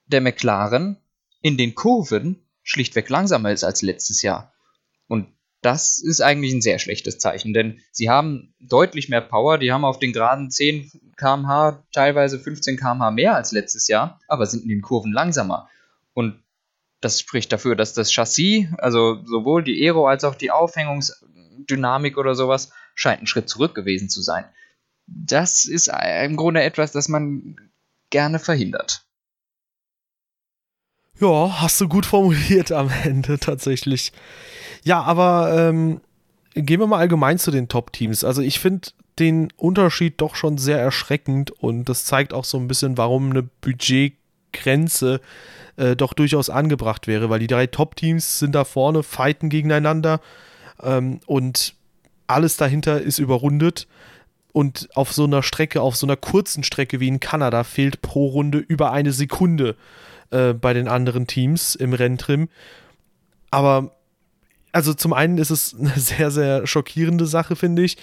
[0.06, 0.98] der McLaren
[1.42, 4.54] in den Kurven schlichtweg langsamer ist als letztes Jahr.
[5.08, 5.28] Und
[5.62, 9.86] das ist eigentlich ein sehr schlechtes Zeichen, denn sie haben deutlich mehr Power, die haben
[9.86, 14.70] auf den Geraden 10 km/h, teilweise 15 km/h mehr als letztes Jahr, aber sind in
[14.70, 15.70] den Kurven langsamer.
[16.14, 16.42] Und
[17.00, 22.34] das spricht dafür, dass das Chassis, also sowohl die Aero als auch die Aufhängungsdynamik oder
[22.36, 24.46] sowas, scheint ein Schritt zurück gewesen zu sein.
[25.06, 25.92] Das ist
[26.24, 27.56] im Grunde etwas, das man
[28.10, 29.04] gerne verhindert.
[31.22, 34.12] Ja, hast du gut formuliert am Ende tatsächlich.
[34.84, 36.02] Ja, aber ähm,
[36.56, 38.24] gehen wir mal allgemein zu den Top-Teams.
[38.24, 42.68] Also ich finde den Unterschied doch schon sehr erschreckend und das zeigt auch so ein
[42.68, 45.22] bisschen, warum eine Budgetgrenze
[45.78, 50.22] äh, doch durchaus angebracht wäre, weil die drei Top-Teams sind da vorne, fighten gegeneinander
[50.82, 51.76] ähm, und
[52.26, 53.88] alles dahinter ist überrundet.
[54.54, 58.26] Und auf so einer Strecke, auf so einer kurzen Strecke wie in Kanada, fehlt pro
[58.26, 59.76] Runde über eine Sekunde
[60.32, 62.50] äh, bei den anderen Teams im Renntrim.
[63.52, 63.92] Aber
[64.72, 67.98] also zum einen ist es eine sehr, sehr schockierende Sache, finde ich.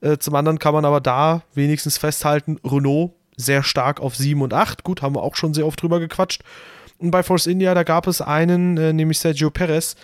[0.00, 4.54] Äh, zum anderen kann man aber da wenigstens festhalten, Renault sehr stark auf 7 und
[4.54, 4.84] 8.
[4.84, 6.42] Gut, haben wir auch schon sehr oft drüber gequatscht.
[6.98, 9.96] Und bei Force India, da gab es einen, äh, nämlich Sergio Perez,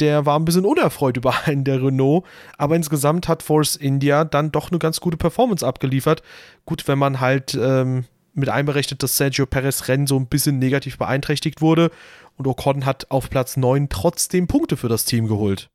[0.00, 2.24] der war ein bisschen unerfreut über einen der Renault,
[2.58, 6.22] aber insgesamt hat Force India dann doch eine ganz gute Performance abgeliefert.
[6.66, 10.98] Gut, wenn man halt ähm, mit einberechnet, dass Sergio Perez Rennen so ein bisschen negativ
[10.98, 11.90] beeinträchtigt wurde
[12.36, 15.70] und Ocon hat auf Platz 9 trotzdem Punkte für das Team geholt.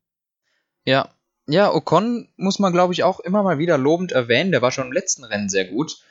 [0.85, 1.09] Ja,
[1.47, 4.87] ja, Ocon muss man glaube ich auch immer mal wieder lobend erwähnen, der war schon
[4.87, 6.01] im letzten Rennen sehr gut.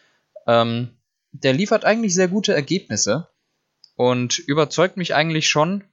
[0.46, 0.90] Ähm,
[1.32, 3.28] der liefert eigentlich sehr gute Ergebnisse
[3.96, 5.84] und überzeugt mich eigentlich schon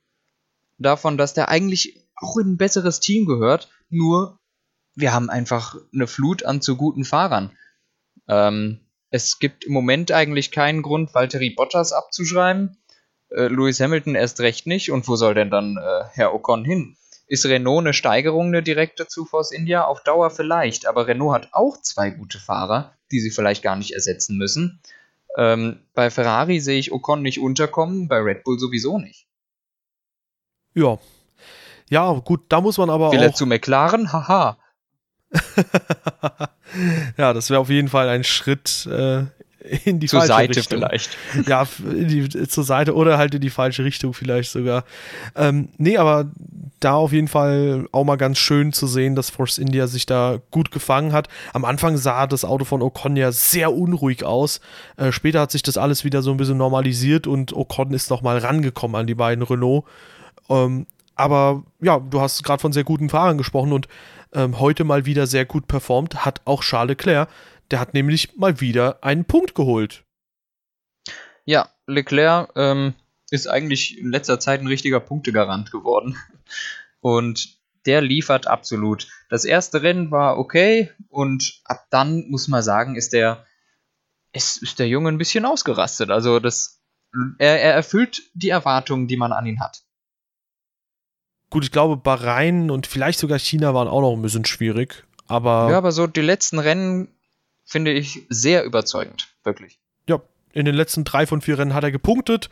[0.78, 4.40] davon, dass der eigentlich auch in ein besseres Team gehört, nur
[4.96, 7.52] wir haben einfach eine Flut an zu guten Fahrern.
[8.28, 8.80] Ähm,
[9.14, 12.78] es gibt im Moment eigentlich keinen Grund, Valtteri Bottas abzuschreiben.
[13.30, 14.90] Äh, Lewis Hamilton erst recht nicht.
[14.90, 16.98] Und wo soll denn dann äh, Herr Ocon hin?
[17.28, 19.86] Ist Renault eine Steigerung, eine direkte zu Force India?
[19.86, 23.92] Auf Dauer vielleicht, aber Renault hat auch zwei gute Fahrer, die sie vielleicht gar nicht
[23.92, 24.82] ersetzen müssen.
[25.38, 29.28] Ähm, bei Ferrari sehe ich Ocon nicht unterkommen, bei Red Bull sowieso nicht.
[30.74, 30.98] Ja.
[31.88, 33.22] Ja, gut, da muss man aber Will auch.
[33.22, 34.12] Will er zu McLaren?
[34.12, 34.58] Haha.
[37.18, 39.24] ja, das wäre auf jeden Fall ein Schritt äh,
[39.86, 40.80] in die zur falsche Seite Richtung.
[40.80, 41.18] vielleicht.
[41.48, 44.84] Ja, die, zur Seite oder halt in die falsche Richtung vielleicht sogar.
[45.36, 46.32] Ähm, nee, aber
[46.80, 50.40] da auf jeden Fall auch mal ganz schön zu sehen, dass Force India sich da
[50.52, 51.30] gut gefangen hat.
[51.54, 54.60] Am Anfang sah das Auto von Ocon ja sehr unruhig aus.
[54.98, 58.38] Äh, später hat sich das alles wieder so ein bisschen normalisiert und Ocon ist nochmal
[58.40, 59.86] rangekommen an die beiden Renault.
[60.50, 63.88] Ähm, aber ja, du hast gerade von sehr guten Fahrern gesprochen und
[64.34, 67.30] ähm, heute mal wieder sehr gut performt hat auch Charles Leclerc.
[67.72, 70.04] Der hat nämlich mal wieder einen Punkt geholt.
[71.46, 72.94] Ja, Leclerc ähm,
[73.30, 76.18] ist eigentlich in letzter Zeit ein richtiger Punktegarant geworden.
[77.00, 79.08] Und der liefert absolut.
[79.30, 83.46] Das erste Rennen war okay und ab dann muss man sagen, ist der,
[84.32, 86.10] ist, ist der Junge ein bisschen ausgerastet.
[86.10, 86.82] Also das,
[87.40, 89.84] er, er erfüllt die Erwartungen, die man an ihn hat.
[91.54, 95.04] Gut, ich glaube, Bahrain und vielleicht sogar China waren auch noch ein bisschen schwierig.
[95.28, 97.10] Aber ja, aber so die letzten Rennen
[97.64, 99.78] finde ich sehr überzeugend, wirklich.
[100.10, 100.20] Ja,
[100.52, 102.50] in den letzten drei von vier Rennen hat er gepunktet.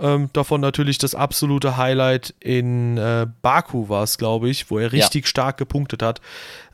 [0.00, 4.92] Ähm, davon natürlich das absolute Highlight in äh, Baku war es, glaube ich, wo er
[4.92, 5.28] richtig ja.
[5.28, 6.22] stark gepunktet hat.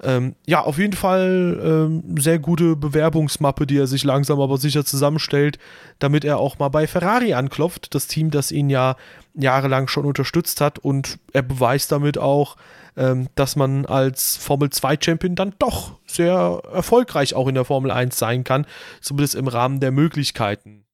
[0.01, 4.85] Ähm, ja, auf jeden Fall ähm, sehr gute Bewerbungsmappe, die er sich langsam aber sicher
[4.85, 5.59] zusammenstellt,
[5.99, 8.95] damit er auch mal bei Ferrari anklopft, das Team, das ihn ja
[9.35, 10.79] jahrelang schon unterstützt hat.
[10.79, 12.57] Und er beweist damit auch,
[12.97, 17.91] ähm, dass man als Formel 2 Champion dann doch sehr erfolgreich auch in der Formel
[17.91, 18.67] 1 sein kann,
[19.01, 20.85] zumindest im Rahmen der Möglichkeiten.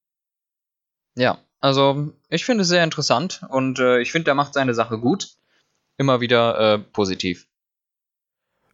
[1.14, 4.98] Ja, also, ich finde es sehr interessant und äh, ich finde, er macht seine Sache
[4.98, 5.28] gut.
[5.96, 7.46] Immer wieder äh, positiv.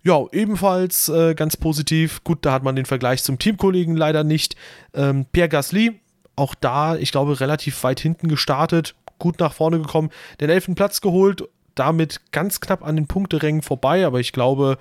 [0.03, 2.25] Ja, ebenfalls äh, ganz positiv.
[2.25, 4.57] Gut, da hat man den Vergleich zum Teamkollegen leider nicht.
[4.95, 6.01] Ähm, Pierre Gasly,
[6.35, 10.09] auch da, ich glaube, relativ weit hinten gestartet, gut nach vorne gekommen,
[10.41, 14.79] den elften Platz geholt, damit ganz knapp an den Punkterängen vorbei, aber ich glaube,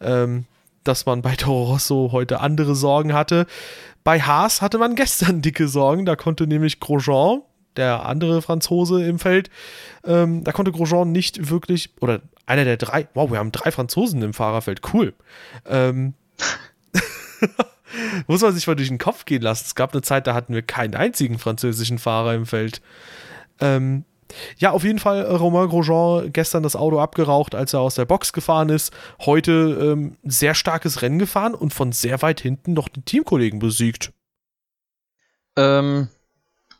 [0.00, 0.44] ähm,
[0.84, 3.46] dass man bei Toro Rosso heute andere Sorgen hatte.
[4.04, 7.42] Bei Haas hatte man gestern dicke Sorgen, da konnte nämlich Grosjean,
[7.78, 9.50] der andere Franzose im Feld,
[10.04, 14.22] ähm, da konnte Grosjean nicht wirklich, oder einer der drei, wow, wir haben drei Franzosen
[14.22, 15.14] im Fahrerfeld, cool.
[15.66, 16.14] Ähm,
[18.26, 19.64] muss man sich mal durch den Kopf gehen lassen.
[19.66, 22.82] Es gab eine Zeit, da hatten wir keinen einzigen französischen Fahrer im Feld.
[23.60, 24.04] Ähm,
[24.58, 28.04] ja, auf jeden Fall äh, Romain Grosjean gestern das Auto abgeraucht, als er aus der
[28.04, 28.92] Box gefahren ist.
[29.20, 34.12] Heute ähm, sehr starkes Rennen gefahren und von sehr weit hinten noch den Teamkollegen besiegt.
[35.56, 36.08] Ähm,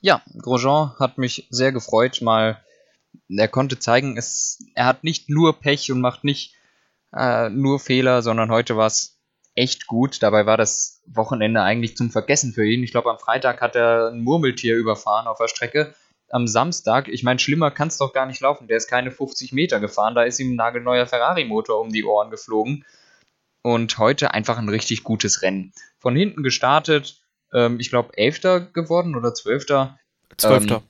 [0.00, 2.62] ja, Grosjean hat mich sehr gefreut, mal
[3.28, 6.54] er konnte zeigen, es, er hat nicht nur Pech und macht nicht
[7.14, 9.18] äh, nur Fehler, sondern heute war es
[9.54, 10.22] echt gut.
[10.22, 12.82] Dabei war das Wochenende eigentlich zum Vergessen für ihn.
[12.82, 15.94] Ich glaube, am Freitag hat er ein Murmeltier überfahren auf der Strecke
[16.30, 18.68] am Samstag, ich meine, schlimmer kann es doch gar nicht laufen.
[18.68, 22.30] Der ist keine 50 Meter gefahren, da ist ihm ein nagelneuer Ferrari-Motor um die Ohren
[22.30, 22.84] geflogen.
[23.62, 25.72] Und heute einfach ein richtig gutes Rennen.
[25.98, 27.20] Von hinten gestartet,
[27.52, 29.98] ähm, ich glaube, Elfter geworden oder Zwölfter.
[30.36, 30.76] Zwölfter.
[30.76, 30.82] Ähm,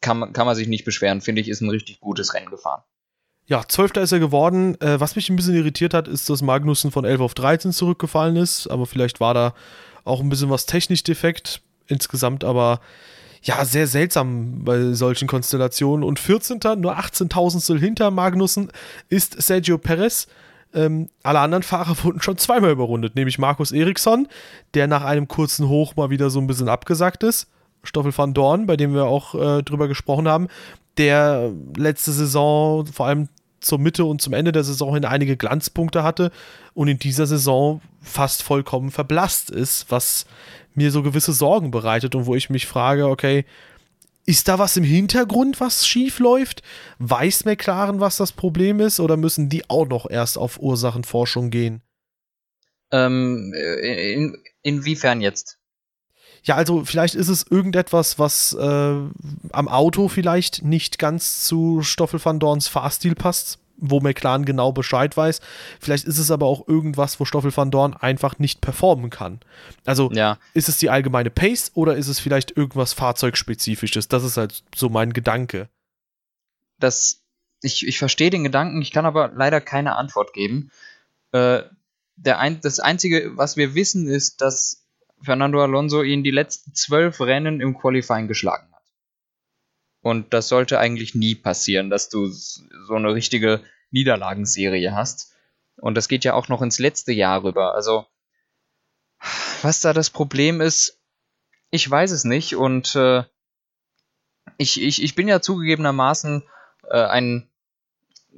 [0.00, 2.82] kann, kann man sich nicht beschweren, finde ich, ist ein richtig gutes Rennen gefahren.
[3.46, 4.80] Ja, Zwölfter ist er geworden.
[4.80, 8.36] Äh, was mich ein bisschen irritiert hat, ist, dass Magnussen von 11 auf 13 zurückgefallen
[8.36, 8.68] ist.
[8.68, 9.54] Aber vielleicht war da
[10.04, 11.60] auch ein bisschen was technisch defekt.
[11.86, 12.80] Insgesamt aber
[13.42, 16.04] ja, sehr seltsam bei solchen Konstellationen.
[16.04, 16.60] Und 14.
[16.78, 18.72] nur 18.000 hinter Magnussen
[19.10, 20.26] ist Sergio Perez.
[20.74, 24.28] Ähm, alle anderen Fahrer wurden schon zweimal überrundet, nämlich Markus Eriksson,
[24.74, 27.48] der nach einem kurzen Hoch mal wieder so ein bisschen abgesagt ist.
[27.82, 30.48] Stoffel van Dorn, bei dem wir auch äh, drüber gesprochen haben,
[30.96, 33.28] der letzte Saison vor allem
[33.60, 36.30] zur Mitte und zum Ende der Saison hin einige Glanzpunkte hatte
[36.74, 40.26] und in dieser Saison fast vollkommen verblasst ist, was
[40.74, 43.44] mir so gewisse Sorgen bereitet und wo ich mich frage, okay,
[44.26, 46.62] ist da was im Hintergrund, was schief läuft?
[46.98, 51.82] Weiß McLaren, was das Problem ist, oder müssen die auch noch erst auf Ursachenforschung gehen?
[52.90, 55.58] Ähm, in, inwiefern jetzt?
[56.42, 62.22] Ja, also vielleicht ist es irgendetwas, was äh, am Auto vielleicht nicht ganz zu Stoffel
[62.22, 65.40] van Dorns Fahrstil passt wo McLaren genau Bescheid weiß.
[65.80, 69.40] Vielleicht ist es aber auch irgendwas, wo Stoffel van Dorn einfach nicht performen kann.
[69.84, 70.38] Also ja.
[70.54, 74.08] ist es die allgemeine Pace oder ist es vielleicht irgendwas Fahrzeugspezifisches?
[74.08, 75.68] Das ist halt so mein Gedanke.
[76.78, 77.22] Das,
[77.62, 80.70] ich, ich verstehe den Gedanken, ich kann aber leider keine Antwort geben.
[81.32, 81.62] Äh,
[82.16, 84.84] der ein, das Einzige, was wir wissen, ist, dass
[85.22, 88.73] Fernando Alonso ihn die letzten zwölf Rennen im Qualifying geschlagen hat.
[90.04, 95.32] Und das sollte eigentlich nie passieren, dass du so eine richtige Niederlagenserie hast.
[95.76, 97.74] Und das geht ja auch noch ins letzte Jahr rüber.
[97.74, 98.04] Also,
[99.62, 101.00] was da das Problem ist,
[101.70, 102.54] ich weiß es nicht.
[102.54, 103.24] Und äh,
[104.58, 106.42] ich, ich, ich bin ja zugegebenermaßen
[106.90, 107.48] äh, ein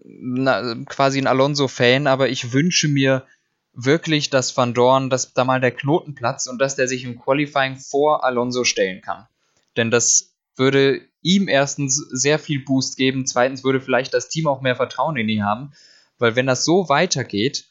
[0.04, 3.26] na, quasi ein Alonso-Fan, aber ich wünsche mir
[3.72, 7.18] wirklich, dass Van Dorn, dass da mal der Knoten platzt und dass der sich im
[7.18, 9.26] Qualifying vor Alonso stellen kann.
[9.76, 14.60] Denn das würde ihm erstens sehr viel Boost geben, zweitens würde vielleicht das Team auch
[14.60, 15.72] mehr Vertrauen in ihn haben,
[16.18, 17.68] weil wenn das so weitergeht,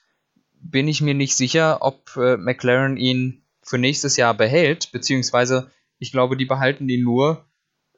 [0.53, 6.11] bin ich mir nicht sicher, ob äh, McLaren ihn für nächstes Jahr behält, beziehungsweise ich
[6.11, 7.45] glaube, die behalten ihn nur,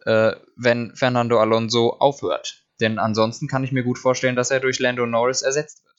[0.05, 2.63] äh, wenn Fernando Alonso aufhört.
[2.79, 5.95] Denn ansonsten kann ich mir gut vorstellen, dass er durch Lando Norris ersetzt wird.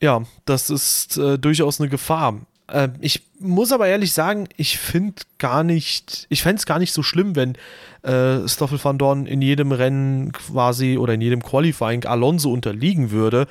[0.00, 2.44] Ja, das ist äh, durchaus eine Gefahr.
[2.68, 6.92] Äh, ich muss aber ehrlich sagen, ich finde gar nicht, ich fände es gar nicht
[6.92, 7.54] so schlimm, wenn
[8.02, 13.46] äh, Stoffel van Dorn in jedem Rennen quasi oder in jedem Qualifying Alonso unterliegen würde.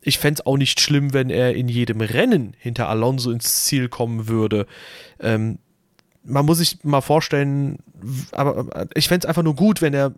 [0.00, 3.88] Ich fände es auch nicht schlimm, wenn er in jedem Rennen hinter Alonso ins Ziel
[3.88, 4.66] kommen würde.
[5.20, 5.58] Ähm,
[6.24, 7.78] man muss sich mal vorstellen,
[8.32, 10.12] aber ich fände es einfach nur gut, wenn er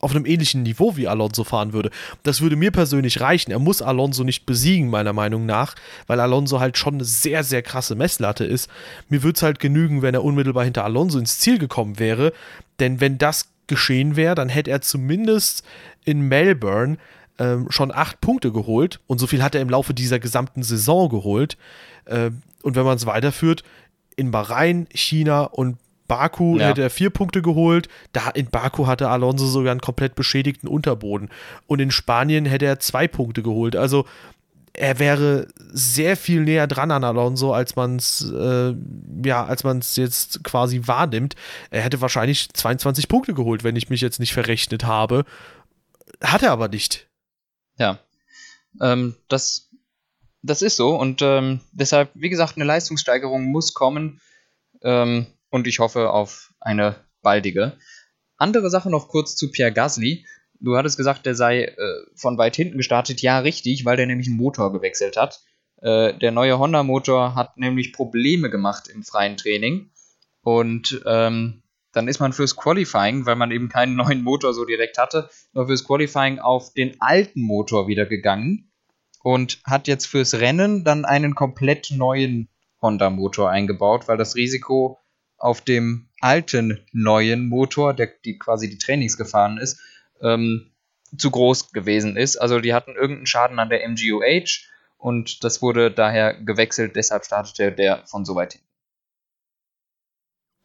[0.00, 1.90] auf einem ähnlichen Niveau wie Alonso fahren würde.
[2.22, 3.50] Das würde mir persönlich reichen.
[3.50, 5.74] Er muss Alonso nicht besiegen, meiner Meinung nach,
[6.06, 8.70] weil Alonso halt schon eine sehr, sehr krasse Messlatte ist.
[9.08, 12.32] Mir würde es halt genügen, wenn er unmittelbar hinter Alonso ins Ziel gekommen wäre.
[12.78, 15.64] Denn wenn das geschehen wäre, dann hätte er zumindest
[16.04, 16.96] in Melbourne
[17.38, 19.00] ähm, schon acht Punkte geholt.
[19.06, 21.56] Und so viel hat er im Laufe dieser gesamten Saison geholt.
[22.06, 23.64] Ähm, und wenn man es weiterführt,
[24.16, 26.68] in Bahrain, China und Baku ja.
[26.68, 27.88] hätte er vier Punkte geholt.
[28.12, 31.28] Da in Baku hatte Alonso sogar einen komplett beschädigten Unterboden.
[31.66, 33.76] Und in Spanien hätte er zwei Punkte geholt.
[33.76, 34.06] Also
[34.72, 38.74] er wäre sehr viel näher dran an Alonso, als man es äh,
[39.24, 41.34] ja, als man es jetzt quasi wahrnimmt.
[41.70, 45.24] Er hätte wahrscheinlich 22 Punkte geholt, wenn ich mich jetzt nicht verrechnet habe.
[46.22, 47.08] Hat er aber nicht.
[47.76, 47.98] Ja.
[48.80, 49.68] ähm, das,
[50.42, 54.20] das ist so und ähm, deshalb, wie gesagt, eine Leistungssteigerung muss kommen
[54.82, 57.76] ähm, und ich hoffe auf eine baldige.
[58.36, 60.26] Andere Sache noch kurz zu Pierre Gasly.
[60.60, 61.76] Du hattest gesagt, der sei äh,
[62.14, 63.20] von weit hinten gestartet.
[63.22, 65.40] Ja, richtig, weil der nämlich einen Motor gewechselt hat.
[65.80, 69.90] Äh, der neue Honda-Motor hat nämlich Probleme gemacht im freien Training.
[70.42, 74.98] Und ähm, dann ist man fürs Qualifying, weil man eben keinen neuen Motor so direkt
[74.98, 78.70] hatte, nur fürs Qualifying auf den alten Motor wieder gegangen
[79.22, 82.48] und hat jetzt fürs Rennen dann einen komplett neuen
[82.80, 84.98] Honda-Motor eingebaut, weil das Risiko
[85.38, 89.80] auf dem alten neuen Motor, der die quasi die Trainings gefahren ist,
[90.20, 90.72] ähm,
[91.16, 92.36] zu groß gewesen ist.
[92.36, 94.66] Also die hatten irgendeinen Schaden an der MGUH
[94.98, 98.62] und das wurde daher gewechselt, deshalb startete der von so weit hin.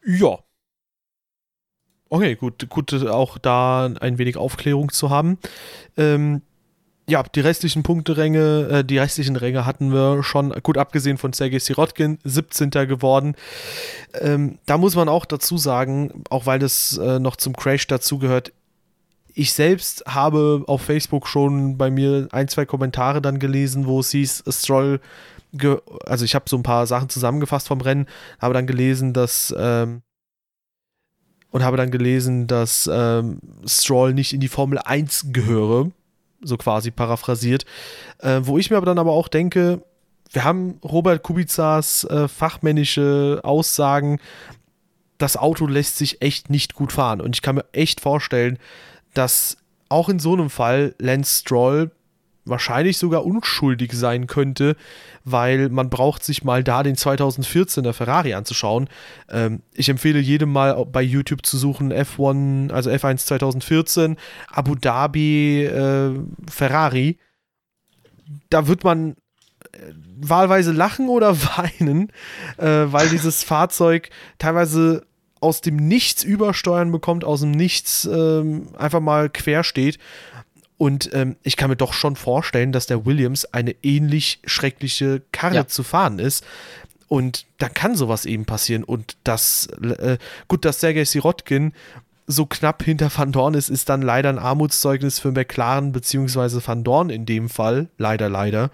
[0.05, 0.39] Ja.
[2.09, 5.39] Okay, gut, gut, auch da ein wenig Aufklärung zu haben.
[5.97, 6.41] Ähm,
[7.07, 11.59] ja, die restlichen Punkteränge, äh, die restlichen Ränge hatten wir schon, gut abgesehen von Sergei
[11.59, 12.69] Sirotkin, 17.
[12.71, 13.35] geworden.
[14.19, 18.53] Ähm, da muss man auch dazu sagen, auch weil das äh, noch zum Crash dazugehört,
[19.35, 24.11] ich selbst habe auf Facebook schon bei mir ein, zwei Kommentare dann gelesen, wo es
[24.11, 24.99] hieß, Stroll,
[26.05, 28.07] also ich habe so ein paar Sachen zusammengefasst vom Rennen,
[28.39, 30.03] habe dann gelesen, dass ähm,
[31.49, 35.91] und habe dann gelesen, dass ähm, Stroll nicht in die Formel 1 gehöre,
[36.43, 37.65] so quasi paraphrasiert,
[38.19, 39.83] äh, wo ich mir aber dann aber auch denke,
[40.31, 44.19] wir haben Robert Kubicas äh, fachmännische Aussagen,
[45.17, 47.21] das Auto lässt sich echt nicht gut fahren.
[47.21, 48.57] Und ich kann mir echt vorstellen,
[49.13, 49.57] dass
[49.89, 51.91] auch in so einem Fall Lance Stroll
[52.45, 54.75] wahrscheinlich sogar unschuldig sein könnte,
[55.23, 58.89] weil man braucht sich mal da den 2014er Ferrari anzuschauen.
[59.29, 64.17] Ähm, ich empfehle jedem mal bei YouTube zu suchen F1, also F1 2014,
[64.49, 66.11] Abu Dhabi äh,
[66.49, 67.17] Ferrari.
[68.49, 69.11] Da wird man
[69.71, 72.11] äh, wahlweise lachen oder weinen,
[72.57, 75.05] äh, weil dieses Fahrzeug teilweise
[75.43, 79.99] aus dem Nichts übersteuern bekommt, aus dem Nichts ähm, einfach mal quer steht.
[80.83, 85.55] Und ähm, ich kann mir doch schon vorstellen, dass der Williams eine ähnlich schreckliche Karre
[85.55, 85.67] ja.
[85.67, 86.43] zu fahren ist.
[87.07, 88.83] Und da kann sowas eben passieren.
[88.83, 90.17] Und das, äh,
[90.49, 91.71] gut, dass Sergei Sirotkin
[92.27, 96.83] so knapp hinter Van Dorn ist, ist dann leider ein Armutszeugnis für McLaren beziehungsweise Van
[96.83, 97.87] Dorn in dem Fall.
[97.97, 98.69] Leider, leider.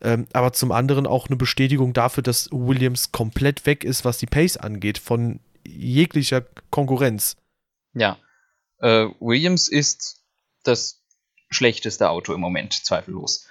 [0.00, 4.26] Ähm, aber zum anderen auch eine Bestätigung dafür, dass Williams komplett weg ist, was die
[4.26, 4.98] Pace angeht.
[4.98, 7.36] Von jeglicher Konkurrenz.
[7.94, 8.18] Ja.
[8.78, 10.24] Äh, Williams ist
[10.64, 11.01] das
[11.52, 13.48] schlechteste Auto im Moment, zweifellos.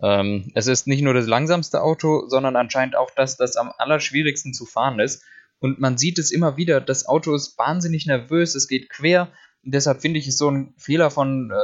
[0.00, 4.54] Ähm, es ist nicht nur das langsamste Auto, sondern anscheinend auch das, das am allerschwierigsten
[4.54, 5.22] zu fahren ist.
[5.58, 9.28] Und man sieht es immer wieder, das Auto ist wahnsinnig nervös, es geht quer.
[9.64, 11.54] Und deshalb finde ich es so ein Fehler von, äh,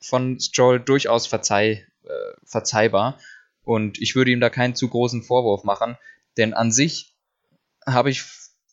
[0.00, 2.08] von Stroll durchaus verzeih, äh,
[2.44, 3.18] verzeihbar.
[3.62, 5.96] Und ich würde ihm da keinen zu großen Vorwurf machen,
[6.36, 7.14] denn an sich
[7.86, 8.24] habe ich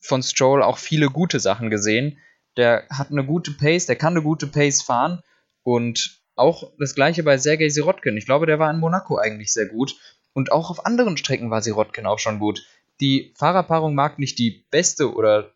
[0.01, 2.17] von Stroll auch viele gute Sachen gesehen.
[2.57, 5.21] Der hat eine gute Pace, der kann eine gute Pace fahren
[5.63, 8.17] und auch das gleiche bei Sergei Sirotkin.
[8.17, 9.95] Ich glaube, der war in Monaco eigentlich sehr gut
[10.33, 12.65] und auch auf anderen Strecken war Sirotkin auch schon gut.
[12.99, 15.53] Die Fahrerpaarung mag nicht die beste oder,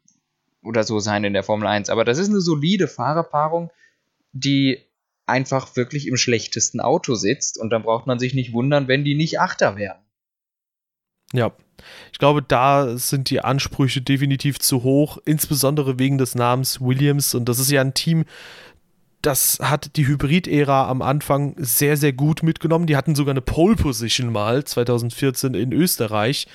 [0.63, 3.71] oder so sein in der Formel 1, aber das ist eine solide Fahrerpaarung,
[4.31, 4.79] die
[5.27, 9.15] einfach wirklich im schlechtesten Auto sitzt und dann braucht man sich nicht wundern, wenn die
[9.15, 10.01] nicht Achter werden.
[11.33, 11.51] Ja,
[12.11, 17.33] ich glaube, da sind die Ansprüche definitiv zu hoch, insbesondere wegen des Namens Williams.
[17.33, 18.25] Und das ist ja ein Team,
[19.25, 22.85] das hat die Hybrid-Ära am Anfang sehr, sehr gut mitgenommen.
[22.85, 26.47] Die hatten sogar eine Pole-Position mal 2014 in Österreich.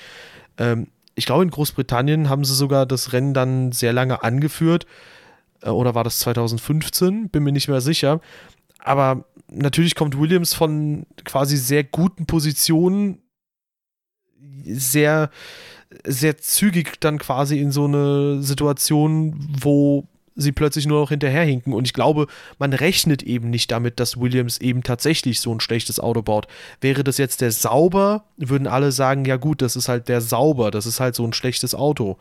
[0.57, 4.85] Ähm, ich glaube, in Großbritannien haben sie sogar das Rennen dann sehr lange angeführt.
[5.61, 7.29] Äh, oder war das 2015?
[7.29, 8.21] Bin mir nicht mehr sicher.
[8.79, 13.19] Aber natürlich kommt Williams von quasi sehr guten Positionen
[14.63, 15.29] sehr,
[16.05, 21.73] sehr zügig dann quasi in so eine Situation, wo sie plötzlich nur noch hinterherhinken.
[21.73, 22.27] Und ich glaube,
[22.59, 26.47] man rechnet eben nicht damit, dass Williams eben tatsächlich so ein schlechtes Auto baut.
[26.79, 30.71] Wäre das jetzt der Sauber, würden alle sagen, ja gut, das ist halt der Sauber,
[30.71, 32.17] das ist halt so ein schlechtes Auto.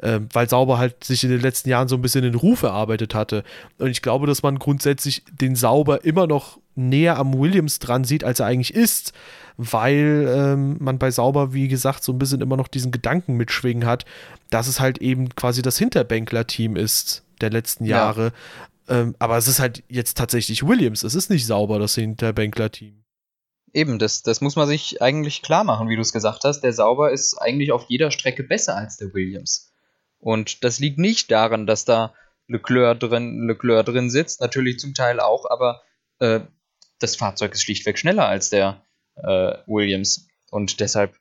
[0.00, 3.14] Ähm, weil Sauber halt sich in den letzten Jahren so ein bisschen in Ruf erarbeitet
[3.14, 3.44] hatte.
[3.78, 8.24] Und ich glaube, dass man grundsätzlich den Sauber immer noch näher am Williams dran sieht,
[8.24, 9.12] als er eigentlich ist
[9.56, 13.86] weil ähm, man bei Sauber, wie gesagt, so ein bisschen immer noch diesen Gedanken mitschwingen
[13.86, 14.04] hat,
[14.50, 18.32] dass es halt eben quasi das Hinterbänkler-Team ist der letzten Jahre.
[18.88, 19.00] Ja.
[19.00, 23.04] Ähm, aber es ist halt jetzt tatsächlich Williams, es ist nicht Sauber, das Hinterbänkler-Team.
[23.74, 26.60] Eben, das, das muss man sich eigentlich klar machen, wie du es gesagt hast.
[26.60, 29.72] Der Sauber ist eigentlich auf jeder Strecke besser als der Williams.
[30.18, 32.14] Und das liegt nicht daran, dass da
[32.48, 35.82] Leclerc drin, Leclerc drin sitzt, natürlich zum Teil auch, aber
[36.18, 36.40] äh,
[36.98, 38.84] das Fahrzeug ist schlichtweg schneller als der
[39.16, 40.28] äh, Williams.
[40.50, 41.16] Und deshalb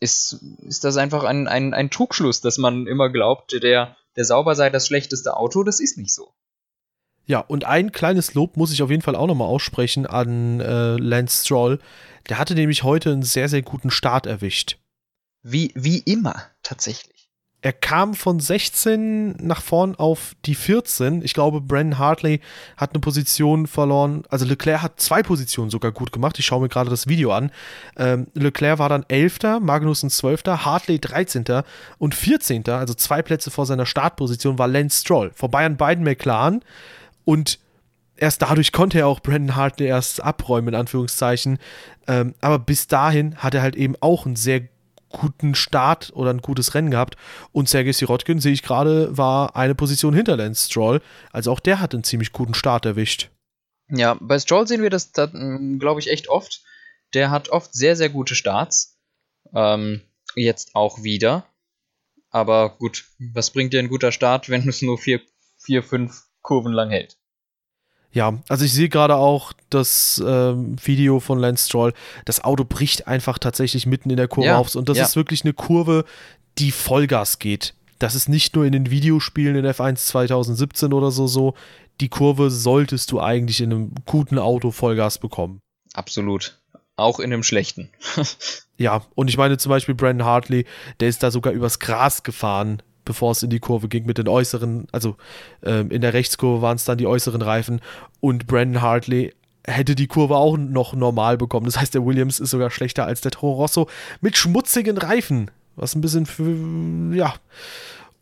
[0.00, 4.54] ist, ist das einfach ein, ein, ein Trugschluss, dass man immer glaubt, der, der sauber
[4.54, 5.62] sei das schlechteste Auto.
[5.62, 6.32] Das ist nicht so.
[7.26, 10.96] Ja, und ein kleines Lob muss ich auf jeden Fall auch nochmal aussprechen an äh,
[10.96, 11.80] Lance Stroll.
[12.28, 14.78] Der hatte nämlich heute einen sehr, sehr guten Start erwischt.
[15.42, 17.15] Wie, wie immer, tatsächlich.
[17.62, 21.22] Er kam von 16 nach vorn auf die 14.
[21.22, 22.40] Ich glaube, Brandon Hartley
[22.76, 24.22] hat eine Position verloren.
[24.28, 26.38] Also Leclerc hat zwei Positionen sogar gut gemacht.
[26.38, 27.50] Ich schaue mir gerade das Video an.
[27.96, 31.44] Ähm, Leclerc war dann 11., Magnussen 12., Hartley 13.
[31.98, 35.32] und 14., also zwei Plätze vor seiner Startposition, war Lance Stroll.
[35.34, 36.62] Vorbei an beiden McLaren.
[37.24, 37.58] Und
[38.16, 41.58] erst dadurch konnte er auch Brandon Hartley erst abräumen, in Anführungszeichen.
[42.06, 44.60] Ähm, aber bis dahin hat er halt eben auch einen sehr
[45.08, 47.16] guten Start oder ein gutes Rennen gehabt.
[47.52, 51.00] Und Sergei Sirotkin, sehe ich gerade, war eine Position hinter Lance Stroll.
[51.32, 53.30] Also auch der hat einen ziemlich guten Start erwischt.
[53.88, 56.62] Ja, bei Stroll sehen wir das, das hm, glaube ich, echt oft.
[57.14, 58.98] Der hat oft sehr, sehr gute Starts.
[59.54, 60.02] Ähm,
[60.34, 61.46] jetzt auch wieder.
[62.30, 65.20] Aber gut, was bringt dir ein guter Start, wenn es nur vier,
[65.58, 67.16] vier, fünf Kurven lang hält?
[68.12, 71.92] Ja, also ich sehe gerade auch das ähm, Video von Lance Stroll.
[72.24, 74.74] Das Auto bricht einfach tatsächlich mitten in der Kurve ja, auf.
[74.74, 75.04] Und das ja.
[75.04, 76.04] ist wirklich eine Kurve,
[76.58, 77.74] die Vollgas geht.
[77.98, 81.54] Das ist nicht nur in den Videospielen in F1 2017 oder so so.
[82.00, 85.60] Die Kurve solltest du eigentlich in einem guten Auto Vollgas bekommen.
[85.94, 86.58] Absolut.
[86.96, 87.90] Auch in einem schlechten.
[88.78, 90.66] ja, und ich meine zum Beispiel Brandon Hartley,
[91.00, 94.28] der ist da sogar übers Gras gefahren bevor es in die Kurve ging mit den
[94.28, 95.16] äußeren, also
[95.62, 97.80] ähm, in der Rechtskurve waren es dann die äußeren Reifen
[98.20, 99.32] und Brandon Hartley
[99.66, 101.66] hätte die Kurve auch noch normal bekommen.
[101.66, 103.88] Das heißt, der Williams ist sogar schlechter als der Toro Rosso
[104.20, 107.34] mit schmutzigen Reifen, was ein bisschen für, ja,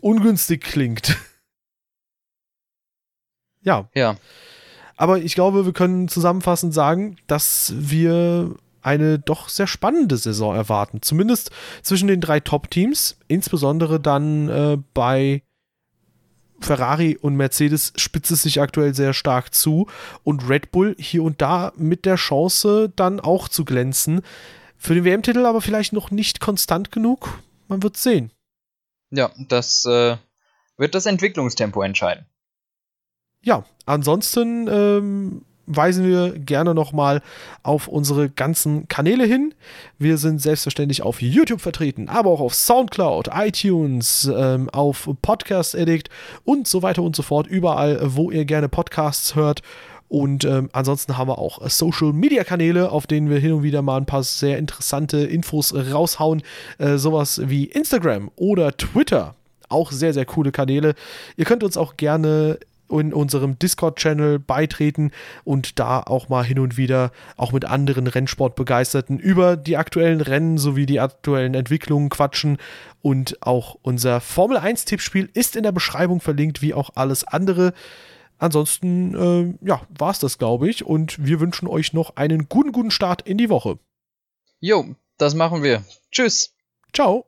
[0.01, 1.17] ungünstig klingt.
[3.63, 3.89] ja.
[3.95, 4.17] Ja.
[4.97, 8.55] Aber ich glaube, wir können zusammenfassend sagen, dass wir
[8.85, 11.03] eine doch sehr spannende Saison erwarten.
[11.03, 11.51] Zumindest
[11.83, 15.43] zwischen den drei Top-Teams, insbesondere dann äh, bei
[16.61, 19.89] Ferrari und Mercedes spitzt es sich aktuell sehr stark zu
[20.23, 24.23] und Red Bull hier und da mit der Chance dann auch zu glänzen.
[24.77, 27.41] Für den WM-Titel aber vielleicht noch nicht konstant genug.
[27.69, 28.31] Man wird sehen.
[29.11, 30.17] Ja, das äh,
[30.77, 32.27] wird das Entwicklungstempo entscheiden.
[33.43, 37.23] Ja, ansonsten ähm, weisen wir gerne nochmal
[37.63, 39.55] auf unsere ganzen Kanäle hin.
[39.99, 46.09] Wir sind selbstverständlich auf YouTube vertreten, aber auch auf Soundcloud, iTunes, ähm, auf Podcast Addict
[46.45, 47.47] und so weiter und so fort.
[47.47, 49.63] Überall, wo ihr gerne Podcasts hört.
[50.09, 53.83] Und ähm, ansonsten haben wir auch Social Media Kanäle, auf denen wir hin und wieder
[53.83, 56.43] mal ein paar sehr interessante Infos raushauen.
[56.79, 59.35] Äh, sowas wie Instagram oder Twitter.
[59.69, 60.95] Auch sehr, sehr coole Kanäle.
[61.37, 62.59] Ihr könnt uns auch gerne
[62.89, 65.11] in unserem Discord-Channel beitreten
[65.45, 70.59] und da auch mal hin und wieder auch mit anderen Rennsportbegeisterten über die aktuellen Rennen
[70.59, 72.59] sowie die aktuellen Entwicklungen quatschen.
[73.03, 77.73] Und auch unser Formel 1-Tippspiel ist in der Beschreibung verlinkt, wie auch alles andere.
[78.39, 79.15] Ansonsten,
[79.63, 80.85] äh, ja, war es das, glaube ich.
[80.85, 83.79] Und wir wünschen euch noch einen guten, guten Start in die Woche.
[84.61, 85.85] Jo, das machen wir.
[86.11, 86.55] Tschüss.
[86.93, 87.27] Ciao.